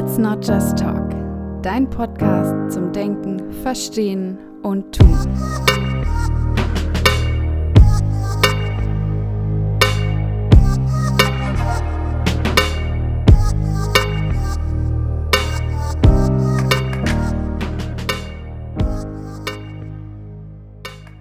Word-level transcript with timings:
Let's 0.00 0.16
Not 0.16 0.46
Just 0.46 0.78
Talk, 0.78 1.10
dein 1.60 1.90
Podcast 1.90 2.72
zum 2.72 2.92
Denken, 2.92 3.52
Verstehen 3.64 4.38
und 4.62 4.96
Tun. 4.96 5.26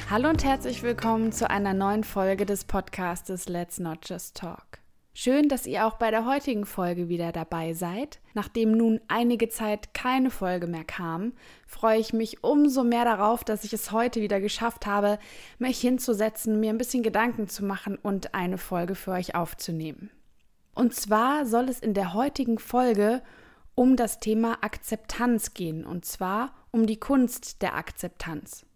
Hallo 0.07 0.29
und 0.29 0.43
herzlich 0.43 0.83
willkommen 0.83 1.31
zu 1.31 1.49
einer 1.49 1.73
neuen 1.73 2.03
Folge 2.03 2.45
des 2.45 2.63
Podcastes 2.63 3.49
Let's 3.49 3.79
Not 3.79 4.07
Just 4.07 4.37
Talk. 4.37 4.77
Schön, 5.19 5.49
dass 5.49 5.65
ihr 5.65 5.87
auch 5.87 5.95
bei 5.95 6.11
der 6.11 6.27
heutigen 6.27 6.67
Folge 6.67 7.09
wieder 7.09 7.31
dabei 7.31 7.73
seid. 7.73 8.19
Nachdem 8.35 8.73
nun 8.73 9.01
einige 9.07 9.49
Zeit 9.49 9.95
keine 9.95 10.29
Folge 10.29 10.67
mehr 10.67 10.83
kam, 10.83 11.33
freue 11.65 11.97
ich 11.97 12.13
mich 12.13 12.43
umso 12.43 12.83
mehr 12.83 13.03
darauf, 13.03 13.43
dass 13.43 13.63
ich 13.63 13.73
es 13.73 13.91
heute 13.91 14.21
wieder 14.21 14.39
geschafft 14.39 14.85
habe, 14.85 15.17
mich 15.57 15.81
hinzusetzen, 15.81 16.59
mir 16.59 16.69
ein 16.69 16.77
bisschen 16.77 17.01
Gedanken 17.01 17.47
zu 17.47 17.65
machen 17.65 17.97
und 17.97 18.35
eine 18.35 18.59
Folge 18.59 18.93
für 18.93 19.09
euch 19.09 19.33
aufzunehmen. 19.33 20.11
Und 20.75 20.93
zwar 20.93 21.47
soll 21.47 21.67
es 21.67 21.79
in 21.79 21.95
der 21.95 22.13
heutigen 22.13 22.59
Folge 22.59 23.23
um 23.73 23.95
das 23.95 24.19
Thema 24.19 24.59
Akzeptanz 24.61 25.55
gehen, 25.55 25.83
und 25.83 26.05
zwar 26.05 26.53
um 26.69 26.85
die 26.85 26.99
Kunst 26.99 27.63
der 27.63 27.73
Akzeptanz. 27.73 28.67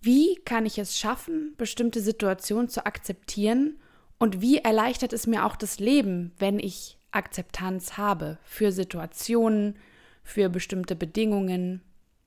Wie 0.00 0.36
kann 0.36 0.64
ich 0.64 0.78
es 0.78 0.98
schaffen, 0.98 1.52
bestimmte 1.58 2.00
Situationen 2.00 2.70
zu 2.70 2.86
akzeptieren 2.86 3.78
und 4.18 4.40
wie 4.40 4.58
erleichtert 4.58 5.12
es 5.12 5.26
mir 5.26 5.44
auch 5.44 5.56
das 5.56 5.78
Leben, 5.78 6.32
wenn 6.38 6.58
ich 6.58 6.96
Akzeptanz 7.10 7.96
habe 7.96 8.38
für 8.44 8.72
Situationen, 8.72 9.76
für 10.22 10.48
bestimmte 10.48 10.96
Bedingungen. 10.96 11.82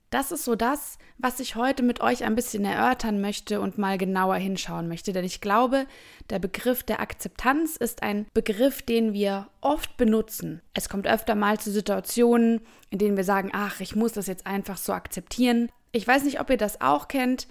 Das 0.10 0.32
ist 0.32 0.44
so 0.44 0.56
das, 0.56 0.98
was 1.20 1.40
ich 1.40 1.56
heute 1.56 1.84
mit 1.84 2.02
euch 2.02 2.24
ein 2.24 2.36
bisschen 2.36 2.66
erörtern 2.66 3.22
möchte 3.22 3.62
und 3.62 3.78
mal 3.78 4.00
genauer 4.00 4.38
hinschauen 4.38 4.88
möchte, 4.88 5.14
denn 5.14 5.24
ich 5.24 5.42
glaube, 5.42 5.86
der 6.32 6.40
Begriff 6.40 6.82
der 6.82 7.00
Akzeptanz 7.00 7.76
ist 7.76 8.02
ein 8.02 8.26
Begriff, 8.34 8.82
den 8.82 9.14
wir 9.14 9.48
oft 9.62 9.98
benutzen. 9.98 10.62
Es 10.74 10.90
kommt 10.90 11.08
öfter 11.08 11.36
mal 11.36 11.60
zu 11.60 11.72
Situationen, 11.72 12.62
in 12.90 12.98
denen 12.98 13.18
wir 13.18 13.24
sagen, 13.24 13.52
ach, 13.54 13.82
ich 13.82 13.96
muss 13.96 14.14
das 14.14 14.26
jetzt 14.26 14.48
einfach 14.48 14.78
so 14.78 14.94
akzeptieren. 14.94 15.70
Ich 15.92 16.08
weiß 16.08 16.24
nicht, 16.24 16.40
ob 16.40 16.50
ihr 16.50 16.58
das 16.58 16.82
auch 16.82 17.08
kennt, 17.08 17.48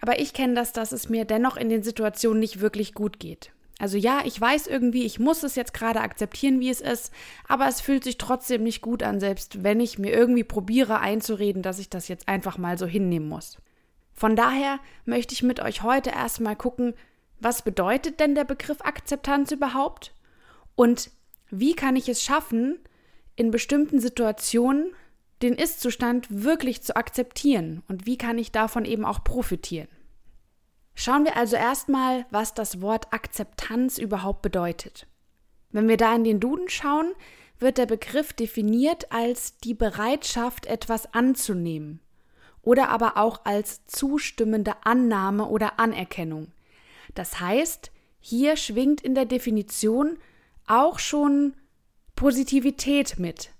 aber 0.00 0.18
ich 0.18 0.32
kenne 0.32 0.54
das, 0.54 0.72
dass 0.72 0.92
es 0.92 1.10
mir 1.10 1.26
dennoch 1.26 1.58
in 1.58 1.68
den 1.68 1.82
Situationen 1.82 2.40
nicht 2.40 2.60
wirklich 2.60 2.94
gut 2.94 3.18
geht. 3.18 3.50
Also 3.78 3.96
ja, 3.96 4.22
ich 4.24 4.38
weiß 4.40 4.66
irgendwie, 4.66 5.04
ich 5.04 5.20
muss 5.20 5.44
es 5.44 5.54
jetzt 5.54 5.72
gerade 5.72 6.00
akzeptieren, 6.00 6.58
wie 6.58 6.68
es 6.68 6.80
ist, 6.80 7.12
aber 7.46 7.68
es 7.68 7.80
fühlt 7.80 8.02
sich 8.02 8.18
trotzdem 8.18 8.64
nicht 8.64 8.82
gut 8.82 9.04
an, 9.04 9.20
selbst 9.20 9.62
wenn 9.62 9.78
ich 9.78 9.98
mir 9.98 10.12
irgendwie 10.12 10.42
probiere 10.42 10.98
einzureden, 10.98 11.62
dass 11.62 11.78
ich 11.78 11.88
das 11.88 12.08
jetzt 12.08 12.26
einfach 12.26 12.58
mal 12.58 12.76
so 12.76 12.86
hinnehmen 12.86 13.28
muss. 13.28 13.58
Von 14.14 14.34
daher 14.34 14.80
möchte 15.04 15.32
ich 15.32 15.44
mit 15.44 15.60
euch 15.60 15.84
heute 15.84 16.10
erstmal 16.10 16.56
gucken, 16.56 16.94
was 17.38 17.62
bedeutet 17.62 18.18
denn 18.18 18.34
der 18.34 18.44
Begriff 18.44 18.80
Akzeptanz 18.80 19.52
überhaupt? 19.52 20.12
Und 20.74 21.12
wie 21.50 21.74
kann 21.74 21.94
ich 21.94 22.08
es 22.08 22.24
schaffen, 22.24 22.80
in 23.36 23.52
bestimmten 23.52 24.00
Situationen 24.00 24.92
den 25.40 25.54
Ist-Zustand 25.54 26.26
wirklich 26.30 26.82
zu 26.82 26.96
akzeptieren? 26.96 27.84
Und 27.86 28.06
wie 28.06 28.18
kann 28.18 28.38
ich 28.38 28.50
davon 28.50 28.84
eben 28.84 29.04
auch 29.04 29.22
profitieren? 29.22 29.88
Schauen 31.00 31.24
wir 31.24 31.36
also 31.36 31.54
erstmal, 31.54 32.26
was 32.30 32.54
das 32.54 32.80
Wort 32.80 33.12
Akzeptanz 33.12 33.98
überhaupt 33.98 34.42
bedeutet. 34.42 35.06
Wenn 35.70 35.86
wir 35.86 35.96
da 35.96 36.12
in 36.12 36.24
den 36.24 36.40
Duden 36.40 36.68
schauen, 36.68 37.14
wird 37.60 37.78
der 37.78 37.86
Begriff 37.86 38.32
definiert 38.32 39.12
als 39.12 39.58
die 39.58 39.74
Bereitschaft, 39.74 40.66
etwas 40.66 41.14
anzunehmen 41.14 42.00
oder 42.62 42.88
aber 42.88 43.16
auch 43.16 43.44
als 43.44 43.86
zustimmende 43.86 44.74
Annahme 44.82 45.46
oder 45.46 45.78
Anerkennung. 45.78 46.48
Das 47.14 47.38
heißt, 47.38 47.92
hier 48.18 48.56
schwingt 48.56 49.00
in 49.00 49.14
der 49.14 49.24
Definition 49.24 50.18
auch 50.66 50.98
schon 50.98 51.54
Positivität 52.16 53.20
mit. 53.20 53.50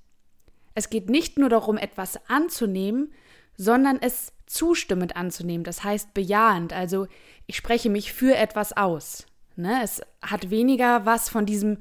Es 0.75 0.91
geht 0.91 1.09
nicht 1.09 1.39
nur 1.39 1.51
darum, 1.51 1.77
etwas 1.77 2.19
anzunehmen, 2.29 3.13
sondern 3.57 4.01
es 4.01 4.33
zustimmend 4.49 5.17
anzunehmen, 5.17 5.65
das 5.65 5.85
heißt 5.85 6.15
bejahend, 6.15 6.73
also 6.73 7.07
ich 7.47 7.57
spreche 7.57 7.91
mich 7.91 8.13
für 8.13 8.37
etwas 8.37 8.77
aus. 8.77 9.27
Ne? 9.57 9.81
Es 9.83 10.01
hat 10.23 10.51
weniger 10.51 11.05
was 11.07 11.29
von 11.29 11.47
diesem, 11.47 11.79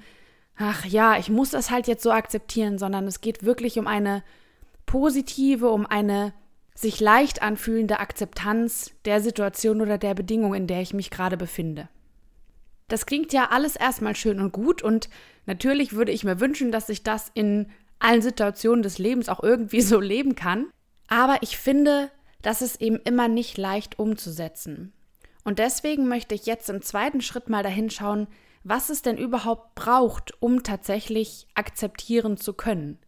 ach 0.56 0.86
ja, 0.86 1.18
ich 1.18 1.30
muss 1.30 1.52
das 1.52 1.72
halt 1.72 1.88
jetzt 1.88 2.04
so 2.04 2.12
akzeptieren, 2.12 2.78
sondern 2.78 3.08
es 3.08 3.22
geht 3.22 3.44
wirklich 3.44 3.78
um 3.80 3.88
eine 3.88 4.24
positive, 4.86 5.70
um 5.70 5.86
eine 5.86 6.34
sich 6.74 7.00
leicht 7.00 7.42
anfühlende 7.42 8.00
Akzeptanz 8.00 8.92
der 9.06 9.22
Situation 9.22 9.82
oder 9.82 9.98
der 9.98 10.14
Bedingung, 10.14 10.54
in 10.54 10.68
der 10.68 10.82
ich 10.82 10.94
mich 10.94 11.10
gerade 11.10 11.38
befinde. 11.38 11.90
Das 12.88 13.06
klingt 13.06 13.34
ja 13.34 13.50
alles 13.50 13.76
erstmal 13.76 14.16
schön 14.16 14.40
und 14.40 14.54
gut 14.54 14.82
und 14.82 15.10
natürlich 15.46 15.94
würde 15.94 16.12
ich 16.12 16.24
mir 16.24 16.40
wünschen, 16.40 16.72
dass 16.72 16.90
ich 16.90 17.04
das 17.04 17.32
in 17.34 17.68
allen 18.00 18.22
Situationen 18.22 18.84
des 18.84 18.98
Lebens 18.98 19.28
auch 19.28 19.44
irgendwie 19.44 19.82
so 19.82 20.00
leben 20.00 20.36
kann. 20.36 20.68
Aber 21.08 21.38
ich 21.42 21.58
finde, 21.58 22.12
das 22.48 22.62
ist 22.62 22.82
eben 22.82 22.96
immer 23.04 23.28
nicht 23.28 23.58
leicht 23.58 24.00
umzusetzen. 24.00 24.94
Und 25.44 25.60
deswegen 25.60 26.08
möchte 26.08 26.34
ich 26.34 26.46
jetzt 26.46 26.70
im 26.70 26.82
zweiten 26.82 27.20
Schritt 27.20 27.50
mal 27.50 27.62
dahin 27.62 27.90
schauen, 27.90 28.26
was 28.64 28.90
es 28.90 29.02
denn 29.02 29.18
überhaupt 29.18 29.76
braucht, 29.76 30.32
um 30.42 30.64
tatsächlich 30.64 31.46
akzeptieren 31.56 32.38
zu 32.38 32.54
können. 32.54 33.00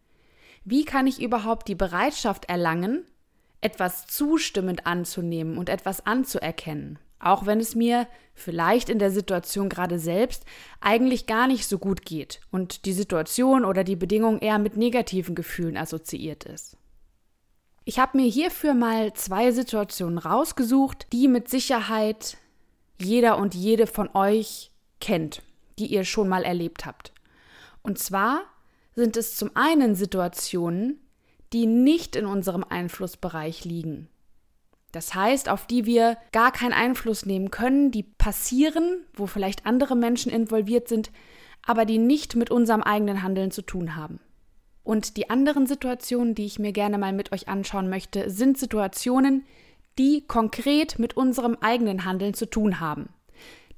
Wie 0.66 0.84
kann 0.84 1.06
ich 1.06 1.22
überhaupt 1.22 1.68
die 1.68 1.74
Bereitschaft 1.74 2.50
erlangen, 2.50 3.06
etwas 3.62 4.06
zustimmend 4.06 4.86
anzunehmen 4.86 5.56
und 5.56 5.70
etwas 5.70 6.04
anzuerkennen, 6.04 6.98
auch 7.18 7.46
wenn 7.46 7.60
es 7.60 7.74
mir 7.74 8.08
vielleicht 8.34 8.90
in 8.90 8.98
der 8.98 9.10
Situation 9.10 9.70
gerade 9.70 9.98
selbst 9.98 10.44
eigentlich 10.82 11.24
gar 11.24 11.46
nicht 11.46 11.66
so 11.66 11.78
gut 11.78 12.04
geht 12.04 12.42
und 12.50 12.84
die 12.84 12.92
Situation 12.92 13.64
oder 13.64 13.84
die 13.84 13.96
Bedingung 13.96 14.40
eher 14.40 14.58
mit 14.58 14.76
negativen 14.76 15.34
Gefühlen 15.34 15.78
assoziiert 15.78 16.44
ist. 16.44 16.76
Ich 17.84 17.98
habe 17.98 18.18
mir 18.18 18.28
hierfür 18.28 18.74
mal 18.74 19.12
zwei 19.14 19.52
Situationen 19.52 20.18
rausgesucht, 20.18 21.06
die 21.12 21.28
mit 21.28 21.48
Sicherheit 21.48 22.36
jeder 23.00 23.38
und 23.38 23.54
jede 23.54 23.86
von 23.86 24.10
euch 24.14 24.70
kennt, 25.00 25.42
die 25.78 25.86
ihr 25.86 26.04
schon 26.04 26.28
mal 26.28 26.44
erlebt 26.44 26.84
habt. 26.84 27.12
Und 27.82 27.98
zwar 27.98 28.42
sind 28.94 29.16
es 29.16 29.36
zum 29.36 29.50
einen 29.54 29.94
Situationen, 29.94 31.00
die 31.52 31.66
nicht 31.66 32.16
in 32.16 32.26
unserem 32.26 32.64
Einflussbereich 32.64 33.64
liegen. 33.64 34.08
Das 34.92 35.14
heißt, 35.14 35.48
auf 35.48 35.66
die 35.66 35.86
wir 35.86 36.16
gar 36.32 36.52
keinen 36.52 36.72
Einfluss 36.72 37.24
nehmen 37.24 37.50
können, 37.50 37.90
die 37.90 38.02
passieren, 38.02 39.04
wo 39.14 39.26
vielleicht 39.26 39.64
andere 39.64 39.96
Menschen 39.96 40.32
involviert 40.32 40.88
sind, 40.88 41.10
aber 41.64 41.84
die 41.84 41.98
nicht 41.98 42.36
mit 42.36 42.50
unserem 42.50 42.82
eigenen 42.82 43.22
Handeln 43.22 43.50
zu 43.50 43.62
tun 43.62 43.96
haben. 43.96 44.20
Und 44.82 45.16
die 45.16 45.30
anderen 45.30 45.66
Situationen, 45.66 46.34
die 46.34 46.46
ich 46.46 46.58
mir 46.58 46.72
gerne 46.72 46.98
mal 46.98 47.12
mit 47.12 47.32
euch 47.32 47.48
anschauen 47.48 47.88
möchte, 47.88 48.30
sind 48.30 48.58
Situationen, 48.58 49.44
die 49.98 50.26
konkret 50.26 50.98
mit 50.98 51.16
unserem 51.16 51.56
eigenen 51.60 52.04
Handeln 52.04 52.34
zu 52.34 52.46
tun 52.46 52.80
haben. 52.80 53.10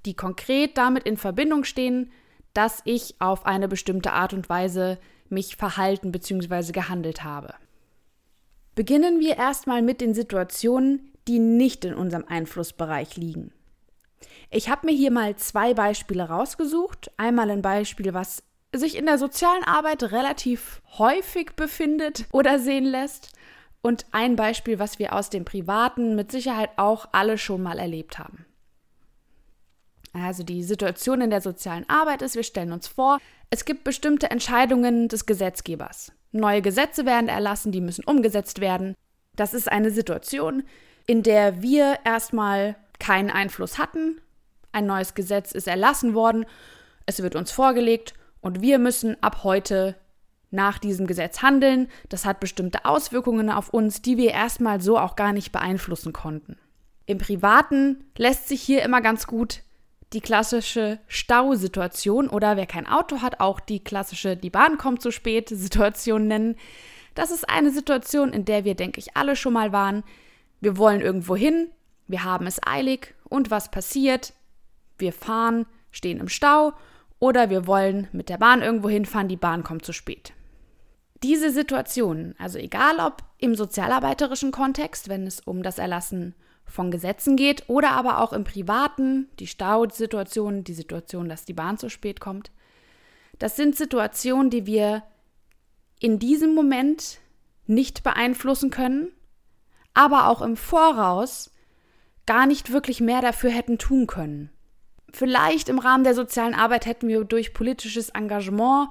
Die 0.07 0.15
konkret 0.15 0.79
damit 0.79 1.05
in 1.05 1.17
Verbindung 1.17 1.65
stehen, 1.65 2.13
dass 2.55 2.83
ich 2.85 3.17
auf 3.21 3.47
eine 3.47 3.69
bestimmte 3.69 4.13
Art 4.13 4.33
und 4.33 4.49
Weise 4.49 4.99
mich 5.29 5.57
verhalten 5.57 6.13
bzw. 6.13 6.73
gehandelt 6.73 7.25
habe. 7.25 7.55
Beginnen 8.75 9.21
wir 9.21 9.37
erstmal 9.37 9.83
mit 9.83 10.01
den 10.01 10.15
Situationen, 10.15 11.13
die 11.29 11.39
nicht 11.39 11.85
in 11.85 11.95
unserem 11.95 12.25
Einflussbereich 12.27 13.17
liegen. 13.17 13.53
Ich 14.51 14.69
habe 14.69 14.87
mir 14.87 14.93
hier 14.93 15.11
mal 15.11 15.37
zwei 15.37 15.75
Beispiele 15.75 16.25
rausgesucht. 16.25 17.11
Einmal 17.17 17.51
ein 17.51 17.63
Beispiel, 17.63 18.13
was 18.13 18.43
sich 18.75 18.97
in 18.97 19.07
der 19.07 19.19
sozialen 19.19 19.65
Arbeit 19.65 20.03
relativ 20.13 20.81
häufig 20.99 21.53
befindet 21.57 22.27
oder 22.33 22.59
sehen 22.59 22.85
lässt. 22.85 23.33
Und 23.83 24.07
ein 24.13 24.37
Beispiel, 24.37 24.79
was 24.79 24.99
wir 24.99 25.13
aus 25.13 25.29
dem 25.29 25.45
Privaten 25.45 26.15
mit 26.15 26.31
Sicherheit 26.31 26.71
auch 26.77 27.09
alle 27.13 27.37
schon 27.37 27.63
mal 27.63 27.79
erlebt 27.79 28.19
haben. 28.19 28.47
Also 30.13 30.45
die 30.45 30.63
Situation 30.63 31.21
in 31.21 31.31
der 31.31 31.41
sozialen 31.41 31.89
Arbeit 31.89 32.23
ist, 32.23 32.37
wir 32.37 32.43
stellen 32.43 32.73
uns 32.73 32.87
vor, 32.87 33.19
es 33.51 33.65
gibt 33.65 33.83
bestimmte 33.83 34.31
Entscheidungen 34.31 35.09
des 35.09 35.27
Gesetzgebers. 35.27 36.13
Neue 36.33 36.63
Gesetze 36.63 37.07
werden 37.07 37.29
erlassen, 37.29 37.73
die 37.73 37.81
müssen 37.81 38.05
umgesetzt 38.05 38.61
werden. 38.61 38.95
Das 39.37 39.53
ist 39.53 39.71
eine 39.71 39.91
Situation, 39.91 40.63
in 41.07 41.23
der 41.23 41.63
wir 41.63 41.99
erstmal 42.05 42.77
keinen 42.99 43.31
Einfluss 43.31 43.79
hatten. 43.79 44.21
Ein 44.71 44.87
neues 44.87 45.15
Gesetz 45.15 45.53
ist 45.53 45.67
erlassen 45.67 46.15
worden, 46.15 46.47
es 47.05 47.23
wird 47.23 47.35
uns 47.35 47.51
vorgelegt 47.51 48.15
und 48.43 48.61
wir 48.61 48.79
müssen 48.79 49.17
ab 49.23 49.45
heute 49.45 49.97
nach 50.51 50.79
diesem 50.79 51.07
Gesetz 51.07 51.41
handeln. 51.41 51.89
Das 52.11 52.27
hat 52.27 52.39
bestimmte 52.39 52.85
Auswirkungen 52.85 53.51
auf 53.51 53.71
uns, 53.71 54.03
die 54.03 54.19
wir 54.19 54.33
erstmal 54.33 54.83
so 54.83 54.99
auch 54.99 55.17
gar 55.17 55.33
nicht 55.33 55.51
beeinflussen 55.51 56.13
konnten. 56.13 56.59
Im 57.07 57.19
Privaten 57.19 58.05
lässt 58.17 58.49
sich 58.49 58.61
hier 58.61 58.83
immer 58.83 59.01
ganz 59.01 59.27
gut 59.27 59.63
die 60.13 60.21
klassische 60.21 60.99
Stausituation 61.07 62.29
oder 62.29 62.59
wer 62.59 62.67
kein 62.67 62.87
Auto 62.87 63.23
hat, 63.23 63.41
auch 63.41 63.61
die 63.61 63.83
klassische 63.83 64.37
die 64.37 64.51
Bahn 64.51 64.77
kommt 64.77 65.01
zu 65.01 65.11
spät 65.11 65.49
Situation 65.49 66.27
nennen. 66.29 66.57
Das 67.15 67.31
ist 67.31 67.49
eine 67.49 67.71
Situation, 67.71 68.33
in 68.33 68.45
der 68.45 68.65
wir, 68.65 68.75
denke 68.75 69.01
ich, 69.01 69.17
alle 69.17 69.37
schon 69.37 69.55
mal 69.55 69.73
waren. 69.73 70.05
Wir 70.61 70.77
wollen 70.77 71.01
irgendwo 71.01 71.35
hin, 71.35 71.69
wir 72.09 72.25
haben 72.25 72.47
es 72.47 72.61
eilig 72.65 73.15
und 73.25 73.51
was 73.51 73.71
passiert? 73.71 74.35
Wir 74.99 75.13
fahren, 75.13 75.67
stehen 75.91 76.21
im 76.21 76.29
Stau 76.29 76.75
oder 77.23 77.51
wir 77.51 77.69
wollen 77.69 78.09
mit 78.11 78.29
der 78.29 78.37
Bahn 78.37 78.63
irgendwo 78.63 78.89
hinfahren, 78.89 79.29
die 79.29 79.37
Bahn 79.37 79.63
kommt 79.63 79.85
zu 79.85 79.93
spät. 79.93 80.33
Diese 81.23 81.53
Situationen, 81.53 82.35
also 82.37 82.59
egal 82.59 82.99
ob 82.99 83.23
im 83.39 83.55
sozialarbeiterischen 83.55 84.51
Kontext, 84.51 85.09
wenn 85.09 85.25
es 85.25 85.39
um 85.39 85.63
das 85.63 85.79
Erlassen 85.79 86.35
von 86.65 86.91
Gesetzen 86.91 87.37
geht, 87.37 87.63
oder 87.69 87.93
aber 87.93 88.21
auch 88.21 88.33
im 88.33 88.43
privaten, 88.43 89.29
die 89.39 89.47
Stausituation, 89.47 90.65
die 90.65 90.75
Situation, 90.75 91.29
dass 91.29 91.45
die 91.45 91.53
Bahn 91.53 91.79
zu 91.79 91.91
spät 91.91 92.19
kommt, 92.19 92.51
das 93.39 93.55
sind 93.55 93.77
Situationen, 93.77 94.51
die 94.51 94.67
wir 94.67 95.05
in 96.01 96.19
diesem 96.19 96.57
Moment 96.57 97.21
nicht 97.69 98.03
beeinflussen 98.03 98.71
können, 98.71 99.13
aber 99.95 100.27
auch 100.27 100.43
im 100.43 100.57
Voraus 100.57 101.53
gar 102.27 102.47
nicht 102.47 102.73
wirklich 102.73 103.01
mehr 103.01 103.21
dafür 103.21 103.51
hätten 103.51 103.79
tun 103.79 104.09
können. 104.09 104.51
Vielleicht 105.13 105.69
im 105.69 105.79
Rahmen 105.79 106.05
der 106.05 106.15
sozialen 106.15 106.55
Arbeit 106.55 106.87
hätten 106.87 107.09
wir 107.09 107.25
durch 107.25 107.55
politisches 107.55 108.11
Engagement 108.11 108.89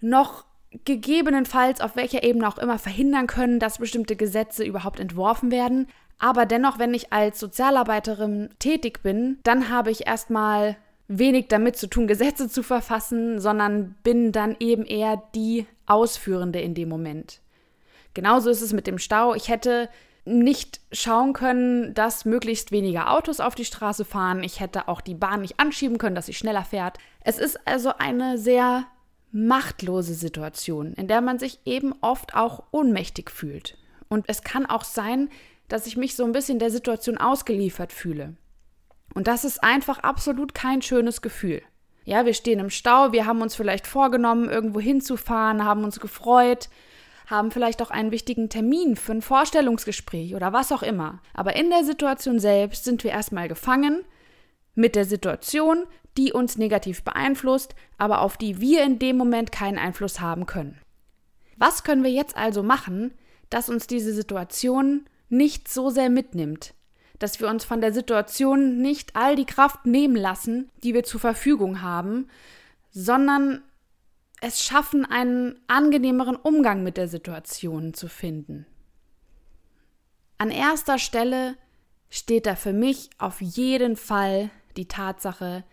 noch 0.00 0.44
gegebenenfalls 0.84 1.80
auf 1.80 1.96
welcher 1.96 2.22
Ebene 2.22 2.48
auch 2.48 2.58
immer 2.58 2.78
verhindern 2.78 3.26
können, 3.26 3.60
dass 3.60 3.78
bestimmte 3.78 4.16
Gesetze 4.16 4.64
überhaupt 4.64 5.00
entworfen 5.00 5.50
werden. 5.50 5.88
Aber 6.18 6.46
dennoch, 6.46 6.78
wenn 6.78 6.94
ich 6.94 7.12
als 7.12 7.38
Sozialarbeiterin 7.38 8.50
tätig 8.58 9.02
bin, 9.02 9.38
dann 9.42 9.68
habe 9.68 9.90
ich 9.90 10.06
erstmal 10.06 10.76
wenig 11.08 11.48
damit 11.48 11.76
zu 11.76 11.86
tun, 11.86 12.06
Gesetze 12.06 12.48
zu 12.48 12.62
verfassen, 12.62 13.40
sondern 13.40 13.94
bin 14.02 14.32
dann 14.32 14.56
eben 14.58 14.84
eher 14.84 15.22
die 15.34 15.66
Ausführende 15.86 16.60
in 16.60 16.74
dem 16.74 16.88
Moment. 16.88 17.40
Genauso 18.14 18.50
ist 18.50 18.62
es 18.62 18.72
mit 18.72 18.86
dem 18.86 18.98
Stau. 18.98 19.34
Ich 19.34 19.48
hätte 19.48 19.88
nicht 20.26 20.80
schauen 20.90 21.32
können, 21.32 21.94
dass 21.94 22.24
möglichst 22.24 22.72
weniger 22.72 23.12
Autos 23.12 23.40
auf 23.40 23.54
die 23.54 23.64
Straße 23.64 24.04
fahren. 24.04 24.42
Ich 24.42 24.60
hätte 24.60 24.88
auch 24.88 25.00
die 25.00 25.14
Bahn 25.14 25.42
nicht 25.42 25.60
anschieben 25.60 25.98
können, 25.98 26.16
dass 26.16 26.26
sie 26.26 26.34
schneller 26.34 26.64
fährt. 26.64 26.98
Es 27.20 27.38
ist 27.38 27.66
also 27.66 27.92
eine 27.96 28.36
sehr 28.36 28.86
machtlose 29.30 30.14
Situation, 30.14 30.94
in 30.94 31.08
der 31.08 31.20
man 31.20 31.38
sich 31.38 31.60
eben 31.64 31.94
oft 32.00 32.34
auch 32.34 32.64
ohnmächtig 32.72 33.30
fühlt. 33.30 33.78
Und 34.08 34.24
es 34.28 34.42
kann 34.42 34.66
auch 34.66 34.84
sein, 34.84 35.28
dass 35.68 35.86
ich 35.86 35.96
mich 35.96 36.16
so 36.16 36.24
ein 36.24 36.32
bisschen 36.32 36.58
der 36.58 36.70
Situation 36.70 37.18
ausgeliefert 37.18 37.92
fühle. 37.92 38.34
Und 39.14 39.28
das 39.28 39.44
ist 39.44 39.62
einfach 39.62 40.00
absolut 40.00 40.54
kein 40.54 40.82
schönes 40.82 41.22
Gefühl. 41.22 41.62
Ja, 42.04 42.24
wir 42.24 42.34
stehen 42.34 42.60
im 42.60 42.70
Stau, 42.70 43.12
wir 43.12 43.26
haben 43.26 43.42
uns 43.42 43.56
vielleicht 43.56 43.86
vorgenommen, 43.86 44.48
irgendwo 44.48 44.78
hinzufahren, 44.78 45.64
haben 45.64 45.84
uns 45.84 45.98
gefreut, 45.98 46.68
haben 47.26 47.50
vielleicht 47.50 47.82
auch 47.82 47.90
einen 47.90 48.12
wichtigen 48.12 48.48
Termin 48.48 48.96
für 48.96 49.12
ein 49.12 49.22
Vorstellungsgespräch 49.22 50.34
oder 50.34 50.52
was 50.52 50.72
auch 50.72 50.82
immer. 50.82 51.20
Aber 51.34 51.56
in 51.56 51.70
der 51.70 51.84
Situation 51.84 52.38
selbst 52.38 52.84
sind 52.84 53.04
wir 53.04 53.10
erstmal 53.10 53.48
gefangen 53.48 54.04
mit 54.74 54.94
der 54.94 55.04
Situation, 55.04 55.84
die 56.16 56.32
uns 56.32 56.56
negativ 56.56 57.02
beeinflusst, 57.02 57.74
aber 57.98 58.20
auf 58.20 58.36
die 58.36 58.60
wir 58.60 58.84
in 58.84 58.98
dem 58.98 59.16
Moment 59.16 59.52
keinen 59.52 59.78
Einfluss 59.78 60.20
haben 60.20 60.46
können. 60.46 60.78
Was 61.56 61.84
können 61.84 62.04
wir 62.04 62.10
jetzt 62.10 62.36
also 62.36 62.62
machen, 62.62 63.12
dass 63.50 63.68
uns 63.68 63.86
diese 63.86 64.12
Situation 64.12 65.06
nicht 65.28 65.68
so 65.68 65.90
sehr 65.90 66.10
mitnimmt, 66.10 66.74
dass 67.18 67.40
wir 67.40 67.48
uns 67.48 67.64
von 67.64 67.80
der 67.80 67.92
Situation 67.92 68.78
nicht 68.78 69.16
all 69.16 69.36
die 69.36 69.46
Kraft 69.46 69.86
nehmen 69.86 70.16
lassen, 70.16 70.70
die 70.82 70.94
wir 70.94 71.04
zur 71.04 71.20
Verfügung 71.20 71.82
haben, 71.82 72.28
sondern 72.90 73.62
es 74.40 74.62
schaffen, 74.62 75.04
einen 75.04 75.58
angenehmeren 75.66 76.36
Umgang 76.36 76.82
mit 76.82 76.96
der 76.96 77.08
Situation 77.08 77.94
zu 77.94 78.08
finden. 78.08 78.66
An 80.38 80.50
erster 80.50 80.98
Stelle 80.98 81.56
steht 82.10 82.46
da 82.46 82.54
für 82.54 82.72
mich 82.72 83.10
auf 83.18 83.40
jeden 83.40 83.96
Fall 83.96 84.50
die 84.76 84.88
Tatsache, 84.88 85.64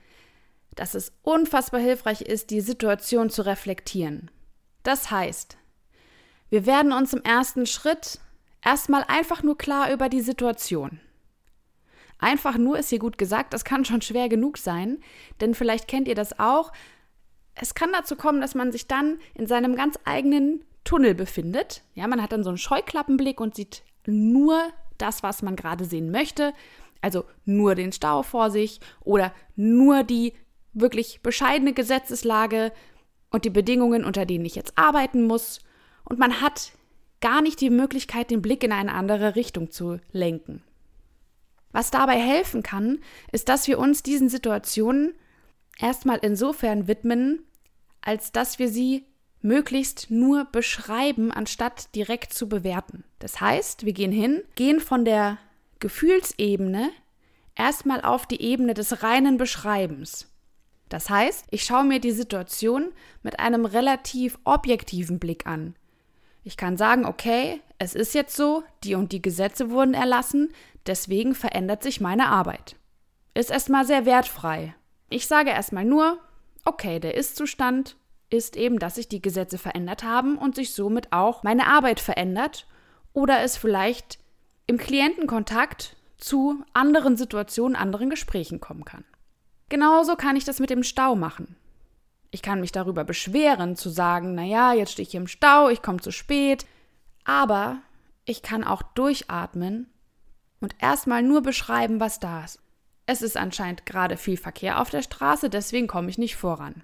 dass 0.75 0.95
es 0.95 1.11
unfassbar 1.21 1.81
hilfreich 1.81 2.21
ist, 2.21 2.49
die 2.49 2.61
Situation 2.61 3.29
zu 3.29 3.45
reflektieren. 3.45 4.31
Das 4.83 5.11
heißt, 5.11 5.57
wir 6.49 6.65
werden 6.65 6.91
uns 6.93 7.13
im 7.13 7.21
ersten 7.23 7.65
Schritt 7.65 8.19
erstmal 8.63 9.03
einfach 9.07 9.43
nur 9.43 9.57
klar 9.57 9.91
über 9.91 10.09
die 10.09 10.21
Situation. 10.21 10.99
Einfach 12.19 12.57
nur 12.57 12.77
ist 12.79 12.89
hier 12.89 12.99
gut 12.99 13.17
gesagt, 13.17 13.53
das 13.53 13.65
kann 13.65 13.85
schon 13.85 14.01
schwer 14.01 14.29
genug 14.29 14.57
sein, 14.57 14.99
denn 15.41 15.53
vielleicht 15.53 15.87
kennt 15.87 16.07
ihr 16.07 16.15
das 16.15 16.39
auch, 16.39 16.71
es 17.55 17.75
kann 17.75 17.91
dazu 17.93 18.15
kommen, 18.15 18.41
dass 18.41 18.55
man 18.55 18.71
sich 18.71 18.87
dann 18.87 19.19
in 19.35 19.47
seinem 19.47 19.75
ganz 19.75 19.99
eigenen 20.05 20.63
Tunnel 20.83 21.15
befindet. 21.15 21.83
Ja, 21.93 22.07
man 22.07 22.21
hat 22.21 22.31
dann 22.31 22.43
so 22.43 22.49
einen 22.49 22.57
Scheuklappenblick 22.57 23.39
und 23.39 23.55
sieht 23.55 23.83
nur 24.05 24.59
das, 24.97 25.23
was 25.23 25.41
man 25.41 25.55
gerade 25.55 25.85
sehen 25.85 26.11
möchte. 26.11 26.53
Also 27.01 27.25
nur 27.45 27.75
den 27.75 27.91
Stau 27.91 28.23
vor 28.23 28.49
sich 28.49 28.79
oder 29.01 29.33
nur 29.55 30.03
die 30.03 30.33
wirklich 30.73 31.21
bescheidene 31.21 31.73
Gesetzeslage 31.73 32.71
und 33.29 33.45
die 33.45 33.49
Bedingungen, 33.49 34.05
unter 34.05 34.25
denen 34.25 34.45
ich 34.45 34.55
jetzt 34.55 34.77
arbeiten 34.77 35.27
muss. 35.27 35.59
Und 36.05 36.19
man 36.19 36.41
hat 36.41 36.71
gar 37.21 37.41
nicht 37.41 37.61
die 37.61 37.69
Möglichkeit, 37.69 38.31
den 38.31 38.41
Blick 38.41 38.63
in 38.63 38.71
eine 38.71 38.93
andere 38.93 39.35
Richtung 39.35 39.71
zu 39.71 39.99
lenken. 40.11 40.63
Was 41.71 41.91
dabei 41.91 42.19
helfen 42.19 42.63
kann, 42.63 42.99
ist, 43.31 43.49
dass 43.49 43.67
wir 43.67 43.79
uns 43.79 44.03
diesen 44.03 44.29
Situationen 44.29 45.13
erstmal 45.77 46.19
insofern 46.21 46.87
widmen, 46.87 47.43
als 48.01 48.31
dass 48.31 48.59
wir 48.59 48.69
sie 48.69 49.05
möglichst 49.41 50.09
nur 50.09 50.45
beschreiben, 50.45 51.31
anstatt 51.31 51.93
direkt 51.95 52.33
zu 52.33 52.47
bewerten. 52.47 53.03
Das 53.19 53.41
heißt, 53.41 53.85
wir 53.85 53.93
gehen 53.93 54.11
hin, 54.11 54.41
gehen 54.55 54.79
von 54.79 55.05
der 55.05 55.37
Gefühlsebene 55.79 56.91
erstmal 57.55 58.01
auf 58.01 58.25
die 58.25 58.41
Ebene 58.41 58.73
des 58.73 59.03
reinen 59.03 59.37
Beschreibens. 59.37 60.29
Das 60.89 61.09
heißt, 61.09 61.45
ich 61.49 61.63
schaue 61.63 61.83
mir 61.83 61.99
die 61.99 62.11
Situation 62.11 62.91
mit 63.21 63.39
einem 63.39 63.65
relativ 63.65 64.37
objektiven 64.43 65.19
Blick 65.19 65.45
an. 65.45 65.75
Ich 66.43 66.57
kann 66.57 66.77
sagen, 66.77 67.05
okay, 67.05 67.61
es 67.79 67.95
ist 67.95 68.13
jetzt 68.13 68.35
so, 68.35 68.63
die 68.83 68.95
und 68.95 69.11
die 69.11 69.21
Gesetze 69.21 69.71
wurden 69.71 69.93
erlassen, 69.93 70.53
deswegen 70.85 71.35
verändert 71.35 71.83
sich 71.83 72.01
meine 72.01 72.27
Arbeit. 72.27 72.75
Ist 73.33 73.49
erstmal 73.49 73.85
sehr 73.85 74.05
wertfrei. 74.05 74.75
Ich 75.13 75.27
sage 75.27 75.51
erstmal 75.51 75.85
nur, 75.85 76.17
okay, 76.65 76.99
der 76.99 77.13
Ist-Zustand 77.13 77.97
ist 78.31 78.57
eben, 78.57 78.79
dass 78.79 78.95
sich 78.95 79.07
die 79.07 79.21
Gesetze 79.21 79.59
verändert 79.59 80.03
haben 80.03 80.39
und 80.39 80.55
sich 80.55 80.73
somit 80.73 81.13
auch 81.13 81.43
meine 81.43 81.67
Arbeit 81.67 81.99
verändert 81.99 82.65
oder 83.13 83.41
es 83.41 83.55
vielleicht 83.55 84.17
im 84.65 84.79
Klientenkontakt 84.79 85.95
zu 86.17 86.65
anderen 86.73 87.15
Situationen, 87.15 87.75
anderen 87.75 88.09
Gesprächen 88.09 88.59
kommen 88.59 88.85
kann. 88.85 89.03
Genauso 89.69 90.15
kann 90.15 90.35
ich 90.35 90.45
das 90.45 90.59
mit 90.59 90.71
dem 90.71 90.81
Stau 90.81 91.15
machen. 91.15 91.57
Ich 92.31 92.41
kann 92.41 92.59
mich 92.59 92.71
darüber 92.71 93.03
beschweren, 93.03 93.75
zu 93.75 93.89
sagen, 93.89 94.33
naja, 94.33 94.73
jetzt 94.73 94.93
stehe 94.93 95.05
ich 95.05 95.11
hier 95.11 95.21
im 95.21 95.27
Stau, 95.27 95.69
ich 95.69 95.83
komme 95.83 95.99
zu 95.99 96.09
spät. 96.09 96.65
Aber 97.23 97.83
ich 98.25 98.41
kann 98.41 98.63
auch 98.63 98.81
durchatmen 98.81 99.91
und 100.59 100.73
erstmal 100.79 101.21
nur 101.21 101.43
beschreiben, 101.43 101.99
was 101.99 102.19
da 102.19 102.45
ist. 102.45 102.62
Es 103.05 103.21
ist 103.21 103.37
anscheinend 103.37 103.85
gerade 103.85 104.17
viel 104.17 104.37
Verkehr 104.37 104.79
auf 104.81 104.89
der 104.89 105.01
Straße, 105.01 105.49
deswegen 105.49 105.87
komme 105.87 106.09
ich 106.09 106.17
nicht 106.17 106.35
voran. 106.35 106.83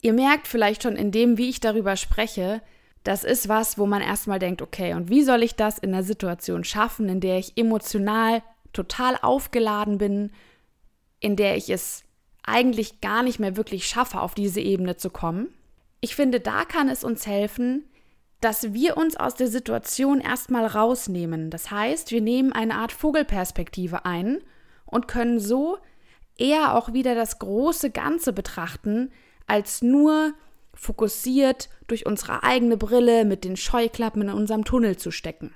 Ihr 0.00 0.12
merkt 0.12 0.46
vielleicht 0.46 0.82
schon 0.82 0.96
in 0.96 1.10
dem, 1.10 1.38
wie 1.38 1.48
ich 1.48 1.60
darüber 1.60 1.96
spreche, 1.96 2.62
das 3.04 3.24
ist 3.24 3.48
was, 3.48 3.78
wo 3.78 3.86
man 3.86 4.02
erstmal 4.02 4.38
denkt, 4.38 4.62
okay, 4.62 4.94
und 4.94 5.08
wie 5.08 5.22
soll 5.22 5.42
ich 5.42 5.54
das 5.54 5.78
in 5.78 5.94
einer 5.94 6.02
Situation 6.02 6.64
schaffen, 6.64 7.08
in 7.08 7.20
der 7.20 7.38
ich 7.38 7.56
emotional 7.56 8.42
total 8.72 9.16
aufgeladen 9.22 9.98
bin, 9.98 10.32
in 11.20 11.36
der 11.36 11.56
ich 11.56 11.70
es 11.70 12.02
eigentlich 12.44 13.00
gar 13.00 13.22
nicht 13.22 13.38
mehr 13.38 13.56
wirklich 13.56 13.86
schaffe, 13.86 14.20
auf 14.20 14.34
diese 14.34 14.60
Ebene 14.60 14.96
zu 14.96 15.10
kommen? 15.10 15.48
Ich 16.00 16.16
finde, 16.16 16.40
da 16.40 16.64
kann 16.64 16.88
es 16.88 17.02
uns 17.02 17.26
helfen, 17.26 17.84
dass 18.40 18.72
wir 18.72 18.96
uns 18.96 19.16
aus 19.16 19.34
der 19.34 19.48
Situation 19.48 20.20
erstmal 20.20 20.66
rausnehmen. 20.66 21.50
Das 21.50 21.70
heißt, 21.70 22.12
wir 22.12 22.20
nehmen 22.20 22.52
eine 22.52 22.74
Art 22.74 22.92
Vogelperspektive 22.92 24.04
ein 24.04 24.40
und 24.90 25.08
können 25.08 25.38
so 25.38 25.78
eher 26.36 26.74
auch 26.74 26.92
wieder 26.92 27.14
das 27.14 27.38
große 27.38 27.90
Ganze 27.90 28.32
betrachten, 28.32 29.10
als 29.46 29.82
nur 29.82 30.32
fokussiert 30.74 31.68
durch 31.86 32.06
unsere 32.06 32.42
eigene 32.44 32.76
Brille 32.76 33.24
mit 33.24 33.44
den 33.44 33.56
Scheuklappen 33.56 34.22
in 34.22 34.30
unserem 34.30 34.64
Tunnel 34.64 34.96
zu 34.96 35.10
stecken. 35.10 35.54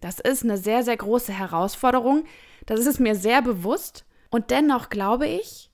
Das 0.00 0.20
ist 0.20 0.44
eine 0.44 0.58
sehr, 0.58 0.84
sehr 0.84 0.96
große 0.96 1.32
Herausforderung, 1.32 2.24
das 2.66 2.86
ist 2.86 3.00
mir 3.00 3.14
sehr 3.14 3.42
bewusst 3.42 4.04
und 4.30 4.50
dennoch 4.50 4.90
glaube 4.90 5.26
ich, 5.26 5.70